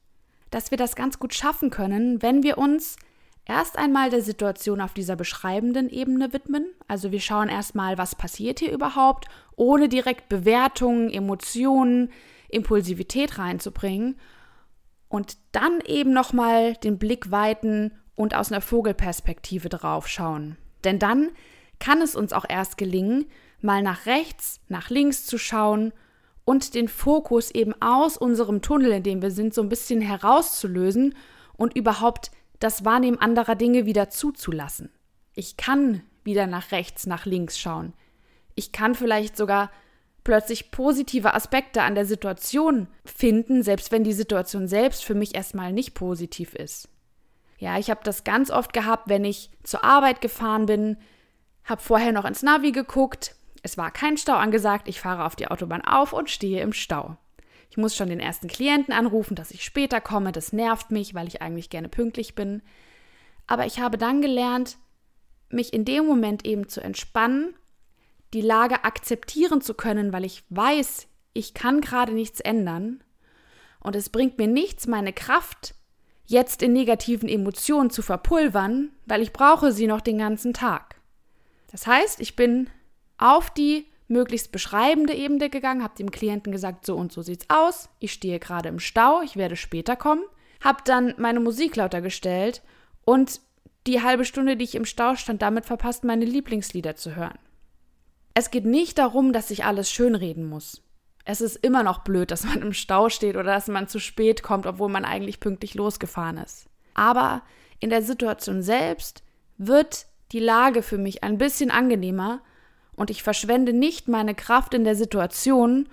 dass 0.50 0.70
wir 0.70 0.78
das 0.78 0.96
ganz 0.96 1.18
gut 1.18 1.34
schaffen 1.34 1.70
können, 1.70 2.22
wenn 2.22 2.42
wir 2.42 2.58
uns 2.58 2.96
erst 3.44 3.78
einmal 3.78 4.10
der 4.10 4.22
Situation 4.22 4.80
auf 4.80 4.94
dieser 4.94 5.16
beschreibenden 5.16 5.88
Ebene 5.88 6.32
widmen. 6.32 6.66
Also 6.86 7.10
wir 7.10 7.20
schauen 7.20 7.48
erstmal, 7.48 7.98
was 7.98 8.14
passiert 8.14 8.60
hier 8.60 8.72
überhaupt, 8.72 9.26
ohne 9.56 9.88
direkt 9.88 10.28
Bewertungen, 10.28 11.10
Emotionen, 11.10 12.10
Impulsivität 12.52 13.38
reinzubringen. 13.38 14.16
und 15.09 15.37
dann 15.52 15.80
eben 15.85 16.14
nochmal 16.14 16.73
den 16.73 16.99
Blick 16.99 17.30
weiten 17.30 17.92
und 18.14 18.35
aus 18.35 18.50
einer 18.50 18.62
Vogelperspektive 18.62 19.68
draufschauen. 19.68 20.56
Denn 20.85 20.99
dann 20.99 21.32
kann 21.78 22.00
es 22.00 22.16
uns 22.16 22.32
auch 22.32 22.47
erst 22.49 22.78
gelingen, 22.78 23.26
mal 23.61 23.82
nach 23.82 24.06
rechts, 24.06 24.61
nach 24.68 24.88
links 24.88 25.26
zu 25.26 25.37
schauen 25.37 25.92
und 26.47 26.75
den 26.75 26.88
Fokus 26.88 27.50
eben 27.50 27.75
aus 27.82 28.16
unserem 28.16 28.62
Tunnel, 28.62 28.90
in 28.92 29.02
dem 29.02 29.21
wir 29.21 29.30
sind, 29.30 29.52
so 29.52 29.61
ein 29.61 29.68
bisschen 29.68 30.00
herauszulösen 30.00 31.14
und 31.59 31.76
überhaupt 31.76 32.30
das 32.59 32.85
Wahrnehmen 32.85 33.18
anderer 33.18 33.54
Dinge 33.54 33.85
wieder 33.85 34.09
zuzulassen. 34.09 34.90
Ich 35.35 35.59
kann 35.59 36.02
wieder 36.25 36.47
nach 36.47 36.73
rechts, 36.73 37.06
nach 37.06 37.26
links 37.26 37.59
schauen. 37.59 37.92
Ich 38.54 38.73
kann 38.73 38.94
vielleicht 38.94 39.37
sogar 39.37 39.71
plötzlich 40.25 40.71
positive 40.71 41.35
Aspekte 41.35 41.83
an 41.83 41.95
der 41.95 42.07
Situation 42.07 42.88
finden, 43.05 43.62
selbst 43.62 43.93
wenn 43.93 44.05
die 44.05 44.12
Situation 44.12 44.69
selbst 44.69 45.05
für 45.05 45.14
mich 45.14 45.35
erstmal 45.35 45.73
nicht 45.73 45.95
positiv 45.95 46.55
ist. 46.55 46.88
Ja, 47.59 47.79
ich 47.79 47.91
habe 47.91 48.00
das 48.05 48.25
ganz 48.25 48.50
oft 48.50 48.73
gehabt, 48.73 49.09
wenn 49.09 49.25
ich 49.25 49.50
zur 49.62 49.85
Arbeit 49.85 50.21
gefahren 50.21 50.67
bin, 50.67 50.97
habe 51.64 51.81
vorher 51.81 52.12
noch 52.12 52.25
ins 52.25 52.43
Navi 52.43 52.73
geguckt, 52.73 53.37
es 53.62 53.79
war 53.79 53.93
kein 53.93 54.17
Stau 54.17 54.35
angesagt, 54.35 54.88
ich 54.88 55.00
fahre 55.00 55.25
auf 55.25 55.37
die 55.37 55.47
Autobahn 55.47 55.83
auf 55.83 56.12
und 56.12 56.31
stehe 56.31 56.61
im 56.61 56.73
Stau. 56.73 57.17
Ich 57.71 57.76
muss 57.76 57.97
schon 57.97 58.09
den 58.09 58.21
ersten 58.21 58.49
Klienten 58.49 58.93
anrufen, 58.93 59.35
dass 59.35 59.52
ich 59.52 59.64
später 59.64 60.00
komme, 60.00 60.33
das 60.33 60.52
nervt 60.52 60.91
mich, 60.91 61.14
weil 61.14 61.29
ich 61.29 61.41
eigentlich 61.41 61.71
gerne 61.71 61.88
pünktlich 61.88 62.35
bin. 62.35 62.62
Aber 63.47 63.64
ich 63.64 63.81
habe 63.81 63.97
dann 63.97 64.21
gelernt, 64.21 64.76
mich 65.49 65.73
in 65.73 65.85
dem 65.85 66.05
Moment 66.05 66.45
eben 66.45 66.69
zu 66.69 66.81
entspannen 66.81 67.55
die 68.32 68.40
Lage 68.40 68.84
akzeptieren 68.84 69.60
zu 69.60 69.74
können, 69.74 70.12
weil 70.12 70.24
ich 70.24 70.44
weiß, 70.50 71.06
ich 71.34 71.54
kann 71.54 71.80
gerade 71.80 72.12
nichts 72.12 72.40
ändern 72.40 73.02
und 73.80 73.96
es 73.96 74.08
bringt 74.08 74.38
mir 74.38 74.46
nichts, 74.46 74.86
meine 74.86 75.12
Kraft 75.12 75.74
jetzt 76.26 76.62
in 76.62 76.72
negativen 76.72 77.28
Emotionen 77.28 77.90
zu 77.90 78.02
verpulvern, 78.02 78.90
weil 79.06 79.22
ich 79.22 79.32
brauche 79.32 79.72
sie 79.72 79.86
noch 79.86 80.00
den 80.00 80.18
ganzen 80.18 80.54
Tag. 80.54 80.96
Das 81.70 81.86
heißt, 81.86 82.20
ich 82.20 82.36
bin 82.36 82.70
auf 83.18 83.50
die 83.50 83.86
möglichst 84.08 84.52
beschreibende 84.52 85.14
Ebene 85.14 85.50
gegangen, 85.50 85.82
habe 85.82 85.96
dem 85.96 86.10
Klienten 86.10 86.52
gesagt, 86.52 86.86
so 86.86 86.96
und 86.96 87.12
so 87.12 87.22
sieht's 87.22 87.46
aus, 87.48 87.88
ich 87.98 88.12
stehe 88.12 88.38
gerade 88.38 88.68
im 88.68 88.78
Stau, 88.78 89.22
ich 89.22 89.36
werde 89.36 89.56
später 89.56 89.96
kommen, 89.96 90.24
habe 90.60 90.82
dann 90.84 91.14
meine 91.18 91.40
Musik 91.40 91.76
lauter 91.76 92.00
gestellt 92.00 92.62
und 93.04 93.40
die 93.86 94.02
halbe 94.02 94.24
Stunde, 94.24 94.56
die 94.56 94.64
ich 94.64 94.74
im 94.74 94.84
Stau 94.84 95.16
stand, 95.16 95.42
damit 95.42 95.64
verpasst, 95.64 96.04
meine 96.04 96.24
Lieblingslieder 96.24 96.94
zu 96.94 97.16
hören. 97.16 97.38
Es 98.34 98.50
geht 98.50 98.64
nicht 98.64 98.98
darum, 98.98 99.32
dass 99.32 99.50
ich 99.50 99.64
alles 99.64 99.90
schönreden 99.90 100.48
muss. 100.48 100.82
Es 101.24 101.40
ist 101.40 101.56
immer 101.56 101.82
noch 101.82 102.00
blöd, 102.00 102.30
dass 102.30 102.44
man 102.44 102.62
im 102.62 102.72
Stau 102.72 103.08
steht 103.08 103.36
oder 103.36 103.44
dass 103.54 103.68
man 103.68 103.88
zu 103.88 104.00
spät 104.00 104.42
kommt, 104.42 104.66
obwohl 104.66 104.88
man 104.88 105.04
eigentlich 105.04 105.40
pünktlich 105.40 105.74
losgefahren 105.74 106.38
ist. 106.38 106.66
Aber 106.94 107.42
in 107.78 107.90
der 107.90 108.02
Situation 108.02 108.62
selbst 108.62 109.22
wird 109.58 110.06
die 110.32 110.40
Lage 110.40 110.82
für 110.82 110.98
mich 110.98 111.22
ein 111.22 111.38
bisschen 111.38 111.70
angenehmer 111.70 112.40
und 112.96 113.10
ich 113.10 113.22
verschwende 113.22 113.72
nicht 113.72 114.08
meine 114.08 114.34
Kraft 114.34 114.74
in 114.74 114.84
der 114.84 114.96
Situation, 114.96 115.88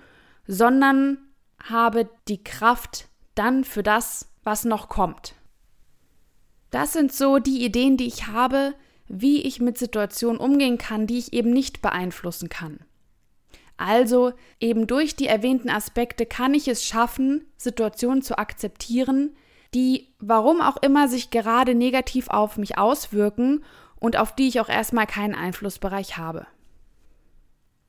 sondern 0.46 1.18
habe 1.62 2.08
die 2.28 2.42
Kraft 2.42 3.08
dann 3.34 3.64
für 3.64 3.82
das, 3.82 4.32
was 4.42 4.64
noch 4.64 4.88
kommt. 4.88 5.34
Das 6.70 6.92
sind 6.92 7.12
so 7.12 7.38
die 7.38 7.64
Ideen, 7.64 7.96
die 7.96 8.06
ich 8.06 8.28
habe, 8.28 8.74
wie 9.12 9.42
ich 9.42 9.60
mit 9.60 9.76
Situationen 9.76 10.40
umgehen 10.40 10.78
kann, 10.78 11.08
die 11.08 11.18
ich 11.18 11.32
eben 11.32 11.50
nicht 11.50 11.82
beeinflussen 11.82 12.48
kann. 12.48 12.78
Also 13.76 14.32
eben 14.60 14.86
durch 14.86 15.16
die 15.16 15.26
erwähnten 15.26 15.68
Aspekte 15.68 16.26
kann 16.26 16.54
ich 16.54 16.68
es 16.68 16.84
schaffen, 16.84 17.44
Situationen 17.56 18.22
zu 18.22 18.38
akzeptieren, 18.38 19.34
die, 19.74 20.08
warum 20.20 20.60
auch 20.60 20.76
immer, 20.76 21.08
sich 21.08 21.30
gerade 21.30 21.74
negativ 21.74 22.28
auf 22.28 22.56
mich 22.56 22.78
auswirken 22.78 23.64
und 23.96 24.16
auf 24.16 24.34
die 24.34 24.48
ich 24.48 24.60
auch 24.60 24.68
erstmal 24.68 25.06
keinen 25.06 25.34
Einflussbereich 25.34 26.16
habe. 26.16 26.46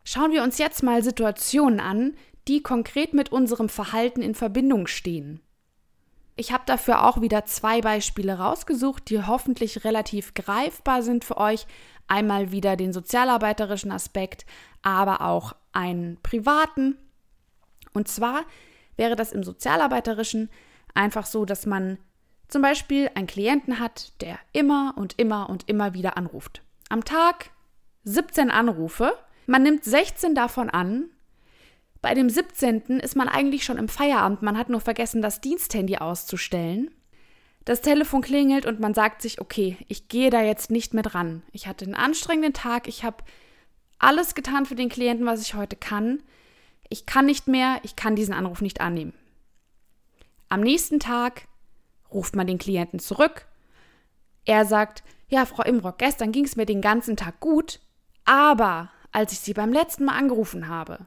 Schauen 0.04 0.32
wir 0.32 0.42
uns 0.44 0.58
jetzt 0.58 0.82
mal 0.82 1.04
Situationen 1.04 1.80
an, 1.80 2.16
die 2.48 2.64
konkret 2.64 3.14
mit 3.14 3.32
unserem 3.32 3.70
Verhalten 3.70 4.24
in 4.24 4.34
Verbindung 4.34 4.88
stehen. 4.88 5.40
Ich 6.42 6.52
habe 6.52 6.64
dafür 6.66 7.06
auch 7.06 7.22
wieder 7.22 7.46
zwei 7.46 7.82
Beispiele 7.82 8.40
rausgesucht, 8.40 9.12
die 9.12 9.24
hoffentlich 9.24 9.84
relativ 9.84 10.34
greifbar 10.34 11.04
sind 11.04 11.24
für 11.24 11.38
euch. 11.38 11.68
Einmal 12.08 12.52
wieder 12.52 12.76
den 12.76 12.94
sozialarbeiterischen 12.94 13.92
Aspekt, 13.92 14.48
aber 14.82 15.22
auch 15.22 15.54
einen 15.72 16.18
privaten. 16.24 16.98
Und 17.94 18.08
zwar 18.08 18.42
wäre 18.96 19.16
das 19.16 19.34
im 19.34 19.44
sozialarbeiterischen 19.44 20.50
einfach 20.96 21.28
so, 21.28 21.46
dass 21.46 21.68
man 21.68 22.00
zum 22.48 22.64
Beispiel 22.64 23.12
einen 23.14 23.28
Klienten 23.28 23.80
hat, 23.80 24.20
der 24.20 24.40
immer 24.52 24.96
und 24.98 25.20
immer 25.20 25.48
und 25.48 25.70
immer 25.70 25.94
wieder 25.94 26.18
anruft. 26.18 26.64
Am 26.90 27.06
Tag 27.06 27.52
17 28.06 28.50
Anrufe, 28.50 29.14
man 29.46 29.62
nimmt 29.62 29.84
16 29.84 30.34
davon 30.34 30.72
an 30.72 31.12
bei 32.02 32.14
dem 32.16 32.30
17. 32.30 33.00
ist 33.00 33.16
man 33.16 33.30
eigentlich 33.30 33.64
schon 33.64 33.78
im 33.78 33.88
Feierabend, 33.88 34.42
man 34.42 34.58
hat 34.58 34.70
nur 34.70 34.82
vergessen, 34.82 35.22
das 35.22 35.42
Diensthandy 35.42 35.98
auszustellen. 35.98 36.92
Das 37.64 37.82
Telefon 37.82 38.22
klingelt 38.22 38.66
und 38.66 38.80
man 38.80 38.96
sagt 38.96 39.22
sich, 39.22 39.40
okay, 39.40 39.78
ich 39.88 40.08
gehe 40.08 40.32
da 40.32 40.42
jetzt 40.42 40.72
nicht 40.72 40.96
mehr 40.96 41.04
dran. 41.04 41.44
Ich 41.52 41.68
hatte 41.68 41.86
einen 41.86 41.94
anstrengenden 41.94 42.54
Tag, 42.54 42.88
ich 42.88 43.04
habe 43.04 43.24
alles 44.00 44.34
getan 44.34 44.66
für 44.66 44.74
den 44.74 44.90
Klienten, 44.90 45.28
was 45.28 45.42
ich 45.42 45.54
heute 45.54 45.76
kann. 45.76 46.24
Ich 46.90 47.06
kann 47.06 47.28
nicht 47.28 47.48
mehr, 47.48 47.80
ich 47.84 47.96
kann 47.96 48.16
diesen 48.16 48.34
Anruf 48.34 48.62
nicht 48.62 48.82
annehmen. 48.82 49.14
Am 50.50 50.62
nächsten 50.62 51.00
Tag 51.00 51.48
ruft 52.12 52.36
man 52.36 52.48
den 52.48 52.58
Klienten 52.58 53.00
zurück. 53.00 53.46
Er 54.44 54.66
sagt, 54.66 55.04
ja, 55.30 55.46
Frau 55.46 55.64
Imrock, 55.64 56.00
gestern 56.00 56.32
ging 56.32 56.46
es 56.46 56.56
mir 56.56 56.66
den 56.66 56.82
ganzen 56.82 57.16
Tag 57.16 57.40
gut, 57.40 57.80
aber 58.26 58.90
als 59.12 59.34
ich 59.34 59.40
Sie 59.40 59.54
beim 59.54 59.72
letzten 59.72 60.06
Mal 60.06 60.18
angerufen 60.18 60.68
habe, 60.68 61.06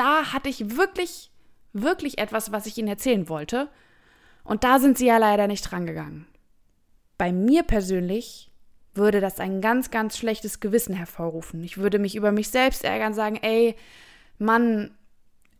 da 0.00 0.32
hatte 0.32 0.48
ich 0.48 0.76
wirklich, 0.76 1.30
wirklich 1.74 2.18
etwas, 2.18 2.52
was 2.52 2.64
ich 2.64 2.78
Ihnen 2.78 2.88
erzählen 2.88 3.28
wollte. 3.28 3.68
Und 4.44 4.64
da 4.64 4.78
sind 4.78 4.96
Sie 4.96 5.06
ja 5.06 5.18
leider 5.18 5.46
nicht 5.46 5.70
drangegangen. 5.70 6.26
Bei 7.18 7.32
mir 7.32 7.64
persönlich 7.64 8.50
würde 8.94 9.20
das 9.20 9.38
ein 9.40 9.60
ganz, 9.60 9.90
ganz 9.90 10.16
schlechtes 10.16 10.58
Gewissen 10.58 10.94
hervorrufen. 10.94 11.62
Ich 11.62 11.76
würde 11.76 11.98
mich 11.98 12.16
über 12.16 12.32
mich 12.32 12.48
selbst 12.48 12.82
ärgern, 12.82 13.12
sagen, 13.12 13.36
ey, 13.42 13.76
Mann, 14.38 14.92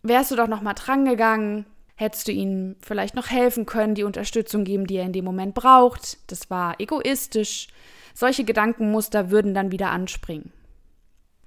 wärst 0.02 0.30
du 0.30 0.36
doch 0.36 0.48
noch 0.48 0.62
mal 0.62 0.72
drangegangen, 0.72 1.66
hättest 1.94 2.26
du 2.26 2.32
ihm 2.32 2.76
vielleicht 2.80 3.14
noch 3.14 3.28
helfen 3.28 3.66
können, 3.66 3.94
die 3.94 4.04
Unterstützung 4.04 4.64
geben, 4.64 4.86
die 4.86 4.96
er 4.96 5.04
in 5.04 5.12
dem 5.12 5.26
Moment 5.26 5.54
braucht. 5.54 6.18
Das 6.32 6.48
war 6.48 6.80
egoistisch. 6.80 7.68
Solche 8.14 8.44
Gedankenmuster 8.44 9.30
würden 9.30 9.52
dann 9.52 9.70
wieder 9.70 9.90
anspringen. 9.90 10.50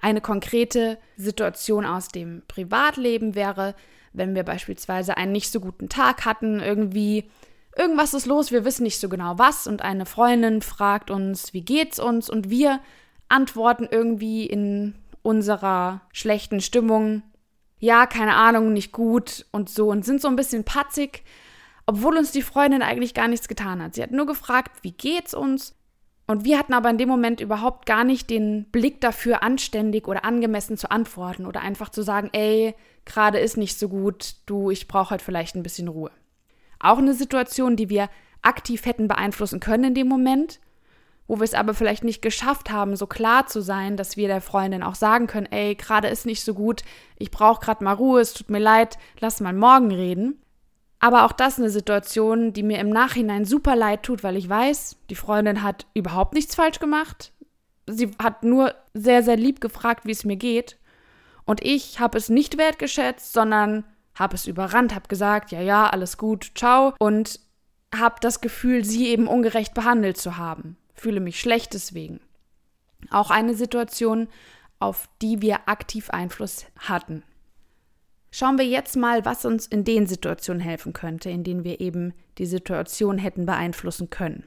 Eine 0.04 0.20
konkrete 0.20 0.98
Situation 1.16 1.86
aus 1.86 2.10
dem 2.10 2.44
Privatleben 2.50 3.36
wäre, 3.36 3.74
wenn 4.12 4.36
wir 4.36 4.44
beispielsweise 4.44 5.16
einen 5.16 5.32
nicht 5.32 5.50
so 5.50 5.62
guten 5.62 5.88
Tag 5.88 6.26
hatten, 6.26 6.60
irgendwie 6.60 7.30
irgendwas 7.78 8.14
ist 8.14 8.26
los, 8.26 8.52
wir 8.52 8.66
wissen 8.66 8.84
nicht 8.84 9.00
so 9.00 9.08
genau 9.08 9.40
was 9.40 9.66
und 9.66 9.82
eine 9.82 10.06
Freundin 10.06 10.62
fragt 10.62 11.10
uns, 11.10 11.54
wie 11.54 11.62
geht's 11.62 12.00
uns 12.00 12.30
und 12.30 12.50
wir 12.50 12.82
antworten 13.30 13.88
irgendwie 13.90 14.46
in 14.46 14.96
unserer 15.22 16.02
schlechten 16.12 16.60
Stimmung, 16.60 17.24
ja, 17.80 18.06
keine 18.06 18.36
Ahnung, 18.36 18.74
nicht 18.74 18.92
gut 18.92 19.46
und 19.52 19.70
so 19.70 19.90
und 19.90 20.04
sind 20.04 20.20
so 20.20 20.28
ein 20.28 20.36
bisschen 20.36 20.66
patzig, 20.66 21.24
obwohl 21.86 22.18
uns 22.18 22.34
die 22.34 22.42
Freundin 22.42 22.82
eigentlich 22.82 23.14
gar 23.14 23.30
nichts 23.30 23.48
getan 23.48 23.82
hat. 23.82 23.96
Sie 23.96 24.04
hat 24.04 24.12
nur 24.12 24.26
gefragt, 24.26 24.80
wie 24.82 24.92
geht's 24.92 25.34
uns 25.34 25.74
und 26.26 26.46
wir 26.46 26.58
hatten 26.58 26.74
aber 26.74 26.90
in 26.90 26.98
dem 26.98 27.10
Moment 27.10 27.42
überhaupt 27.42 27.86
gar 27.86 28.04
nicht 28.04 28.30
den 28.30 28.66
Blick 28.72 29.02
dafür, 29.02 29.44
anständig 29.44 30.08
oder 30.08 30.24
angemessen 30.24 30.78
zu 30.78 30.90
antworten 30.90 31.46
oder 31.46 31.62
einfach 31.62 31.90
zu 31.90 32.02
sagen, 32.02 32.30
ey, 32.32 32.76
gerade 33.06 33.40
ist 33.40 33.58
nicht 33.58 33.78
so 33.78 33.90
gut, 33.90 34.36
du, 34.46 34.72
ich 34.72 34.88
brauche 34.88 35.12
halt 35.12 35.22
vielleicht 35.22 35.56
ein 35.56 35.64
bisschen 35.64 35.90
Ruhe. 35.90 36.12
Auch 36.80 36.98
eine 36.98 37.14
Situation, 37.14 37.76
die 37.76 37.90
wir 37.90 38.10
aktiv 38.42 38.86
hätten 38.86 39.08
beeinflussen 39.08 39.60
können 39.60 39.86
in 39.86 39.96
dem 39.96 40.08
Moment, 40.08 40.60
wo 41.28 41.38
wir 41.38 41.44
es 41.44 41.54
aber 41.54 41.74
vielleicht 41.74 42.04
nicht 42.06 42.22
geschafft 42.22 42.72
haben, 42.72 42.96
so 42.96 43.08
klar 43.08 43.48
zu 43.48 43.62
sein, 43.62 43.98
dass 43.98 44.16
wir 44.16 44.28
der 44.28 44.42
Freundin 44.42 44.84
auch 44.84 44.96
sagen 44.96 45.28
können, 45.28 45.48
ey, 45.52 45.76
gerade 45.76 46.08
ist 46.08 46.26
nicht 46.26 46.44
so 46.44 46.54
gut, 46.54 46.84
ich 47.18 47.32
brauche 47.32 47.62
gerade 47.62 47.84
mal 47.84 47.94
Ruhe, 47.94 48.22
es 48.22 48.34
tut 48.34 48.50
mir 48.50 48.60
leid, 48.60 48.98
lass 49.20 49.42
mal 49.42 49.54
morgen 49.54 49.92
reden. 49.92 50.43
Aber 51.04 51.26
auch 51.26 51.34
das 51.34 51.60
eine 51.60 51.70
Situation, 51.70 52.54
die 52.54 52.64
mir 52.64 52.80
im 52.80 52.90
Nachhinein 52.90 53.44
super 53.44 53.76
leid 53.76 54.04
tut, 54.04 54.24
weil 54.24 54.38
ich 54.38 54.48
weiß, 54.48 54.96
die 55.10 55.16
Freundin 55.16 55.62
hat 55.62 55.86
überhaupt 55.94 56.34
nichts 56.34 56.56
falsch 56.56 56.80
gemacht. 56.80 57.34
Sie 57.86 58.12
hat 58.24 58.46
nur 58.46 58.74
sehr, 58.94 59.22
sehr 59.22 59.36
lieb 59.36 59.60
gefragt, 59.60 60.06
wie 60.06 60.14
es 60.14 60.24
mir 60.24 60.38
geht. 60.38 60.78
Und 61.44 61.62
ich 61.62 62.00
habe 62.00 62.18
es 62.18 62.30
nicht 62.30 62.58
wertgeschätzt, 62.58 63.34
sondern 63.34 63.84
habe 64.16 64.36
es 64.36 64.48
überrannt, 64.48 64.96
habe 64.96 65.10
gesagt, 65.10 65.52
ja, 65.52 65.60
ja, 65.60 65.90
alles 65.90 66.18
gut, 66.18 66.54
ciao. 66.56 66.94
Und 67.00 67.42
habe 67.94 68.16
das 68.22 68.40
Gefühl, 68.40 68.86
sie 68.86 69.10
eben 69.10 69.28
ungerecht 69.28 69.74
behandelt 69.74 70.16
zu 70.16 70.38
haben. 70.38 70.78
Fühle 70.94 71.20
mich 71.20 71.38
schlecht 71.38 71.74
deswegen. 71.74 72.22
Auch 73.12 73.30
eine 73.30 73.56
Situation, 73.56 74.30
auf 74.80 75.10
die 75.22 75.42
wir 75.42 75.68
aktiv 75.68 76.12
Einfluss 76.12 76.66
hatten. 76.80 77.24
Schauen 78.36 78.58
wir 78.58 78.66
jetzt 78.66 78.96
mal, 78.96 79.26
was 79.26 79.46
uns 79.46 79.68
in 79.68 79.84
den 79.84 80.08
Situationen 80.08 80.60
helfen 80.60 80.92
könnte, 80.92 81.30
in 81.30 81.44
denen 81.44 81.64
wir 81.64 81.80
eben 81.80 82.16
die 82.40 82.48
Situation 82.48 83.20
hätten 83.20 83.46
beeinflussen 83.46 84.10
können. 84.10 84.44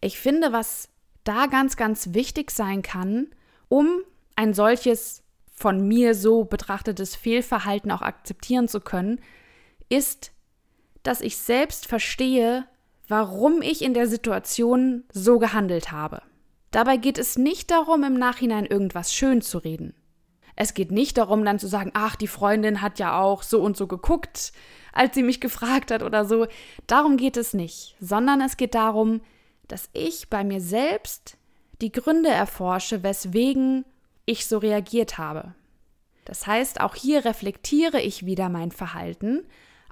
Ich 0.00 0.20
finde, 0.20 0.52
was 0.52 0.88
da 1.24 1.46
ganz, 1.46 1.76
ganz 1.76 2.14
wichtig 2.14 2.52
sein 2.52 2.80
kann, 2.82 3.26
um 3.68 3.88
ein 4.36 4.54
solches 4.54 5.24
von 5.52 5.88
mir 5.88 6.14
so 6.14 6.44
betrachtetes 6.44 7.16
Fehlverhalten 7.16 7.90
auch 7.90 8.02
akzeptieren 8.02 8.68
zu 8.68 8.80
können, 8.80 9.18
ist, 9.88 10.30
dass 11.02 11.22
ich 11.22 11.38
selbst 11.38 11.88
verstehe, 11.88 12.68
warum 13.08 13.62
ich 13.62 13.82
in 13.82 13.94
der 13.94 14.06
Situation 14.06 15.02
so 15.12 15.40
gehandelt 15.40 15.90
habe. 15.90 16.22
Dabei 16.70 16.98
geht 16.98 17.18
es 17.18 17.36
nicht 17.36 17.72
darum, 17.72 18.04
im 18.04 18.14
Nachhinein 18.14 18.64
irgendwas 18.64 19.12
schön 19.12 19.42
zu 19.42 19.58
reden. 19.58 19.92
Es 20.56 20.74
geht 20.74 20.90
nicht 20.90 21.18
darum, 21.18 21.44
dann 21.44 21.58
zu 21.58 21.66
sagen, 21.66 21.90
ach, 21.94 22.16
die 22.16 22.26
Freundin 22.26 22.82
hat 22.82 22.98
ja 22.98 23.20
auch 23.20 23.42
so 23.42 23.60
und 23.60 23.76
so 23.76 23.86
geguckt, 23.86 24.52
als 24.92 25.14
sie 25.14 25.22
mich 25.22 25.40
gefragt 25.40 25.90
hat 25.90 26.02
oder 26.02 26.24
so. 26.24 26.46
Darum 26.86 27.16
geht 27.16 27.36
es 27.36 27.54
nicht, 27.54 27.96
sondern 28.00 28.40
es 28.40 28.56
geht 28.56 28.74
darum, 28.74 29.20
dass 29.68 29.88
ich 29.92 30.28
bei 30.28 30.44
mir 30.44 30.60
selbst 30.60 31.36
die 31.80 31.92
Gründe 31.92 32.28
erforsche, 32.28 33.02
weswegen 33.02 33.84
ich 34.26 34.46
so 34.46 34.58
reagiert 34.58 35.18
habe. 35.18 35.54
Das 36.24 36.46
heißt, 36.46 36.80
auch 36.80 36.94
hier 36.94 37.24
reflektiere 37.24 38.00
ich 38.00 38.26
wieder 38.26 38.48
mein 38.48 38.70
Verhalten, 38.70 39.44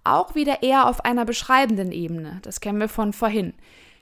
auch 0.05 0.35
wieder 0.35 0.63
eher 0.63 0.87
auf 0.89 1.05
einer 1.05 1.25
beschreibenden 1.25 1.93
Ebene. 1.93 2.39
Das 2.43 2.61
kennen 2.61 2.79
wir 2.79 2.89
von 2.89 3.13
vorhin. 3.13 3.55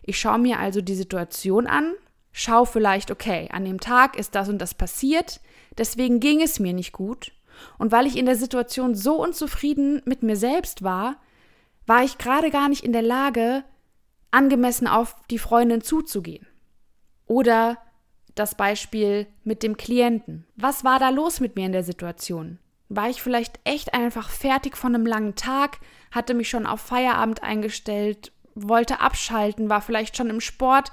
Ich 0.02 0.18
schaue 0.18 0.38
mir 0.38 0.58
also 0.58 0.80
die 0.80 0.94
Situation 0.94 1.66
an, 1.66 1.94
schaue 2.32 2.66
vielleicht, 2.66 3.10
okay, 3.10 3.48
an 3.52 3.64
dem 3.64 3.80
Tag 3.80 4.16
ist 4.16 4.34
das 4.34 4.48
und 4.48 4.58
das 4.58 4.74
passiert, 4.74 5.40
deswegen 5.78 6.20
ging 6.20 6.42
es 6.42 6.58
mir 6.58 6.72
nicht 6.72 6.92
gut. 6.92 7.32
Und 7.78 7.92
weil 7.92 8.06
ich 8.06 8.16
in 8.16 8.26
der 8.26 8.36
Situation 8.36 8.94
so 8.94 9.22
unzufrieden 9.22 10.02
mit 10.04 10.22
mir 10.22 10.36
selbst 10.36 10.82
war, 10.82 11.16
war 11.86 12.04
ich 12.04 12.18
gerade 12.18 12.50
gar 12.50 12.68
nicht 12.68 12.84
in 12.84 12.92
der 12.92 13.02
Lage, 13.02 13.64
angemessen 14.30 14.86
auf 14.86 15.16
die 15.30 15.38
Freundin 15.38 15.80
zuzugehen. 15.80 16.46
Oder 17.26 17.78
das 18.34 18.54
Beispiel 18.54 19.26
mit 19.44 19.62
dem 19.62 19.76
Klienten. 19.76 20.46
Was 20.54 20.84
war 20.84 20.98
da 20.98 21.08
los 21.08 21.40
mit 21.40 21.56
mir 21.56 21.66
in 21.66 21.72
der 21.72 21.82
Situation? 21.82 22.58
War 22.88 23.10
ich 23.10 23.22
vielleicht 23.22 23.58
echt 23.64 23.94
einfach 23.94 24.30
fertig 24.30 24.76
von 24.76 24.94
einem 24.94 25.06
langen 25.06 25.34
Tag, 25.34 25.78
hatte 26.10 26.34
mich 26.34 26.48
schon 26.48 26.66
auf 26.66 26.80
Feierabend 26.80 27.42
eingestellt, 27.42 28.32
wollte 28.54 29.00
abschalten, 29.00 29.68
war 29.68 29.80
vielleicht 29.80 30.16
schon 30.16 30.30
im 30.30 30.40
Sport 30.40 30.92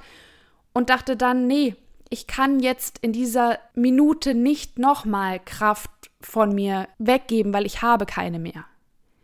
und 0.74 0.89
dachte 0.89 1.15
dann, 1.15 1.48
nee, 1.48 1.75
ich 2.09 2.27
kann 2.27 2.59
jetzt 2.59 3.00
in 3.00 3.13
dieser 3.13 3.59
Minute 3.74 4.35
nicht 4.35 4.79
nochmal 4.79 5.39
Kraft 5.43 5.89
von 6.21 6.53
mir 6.53 6.88
weggeben, 6.97 7.53
weil 7.53 7.65
ich 7.65 7.81
habe 7.81 8.05
keine 8.05 8.39
mehr. 8.39 8.65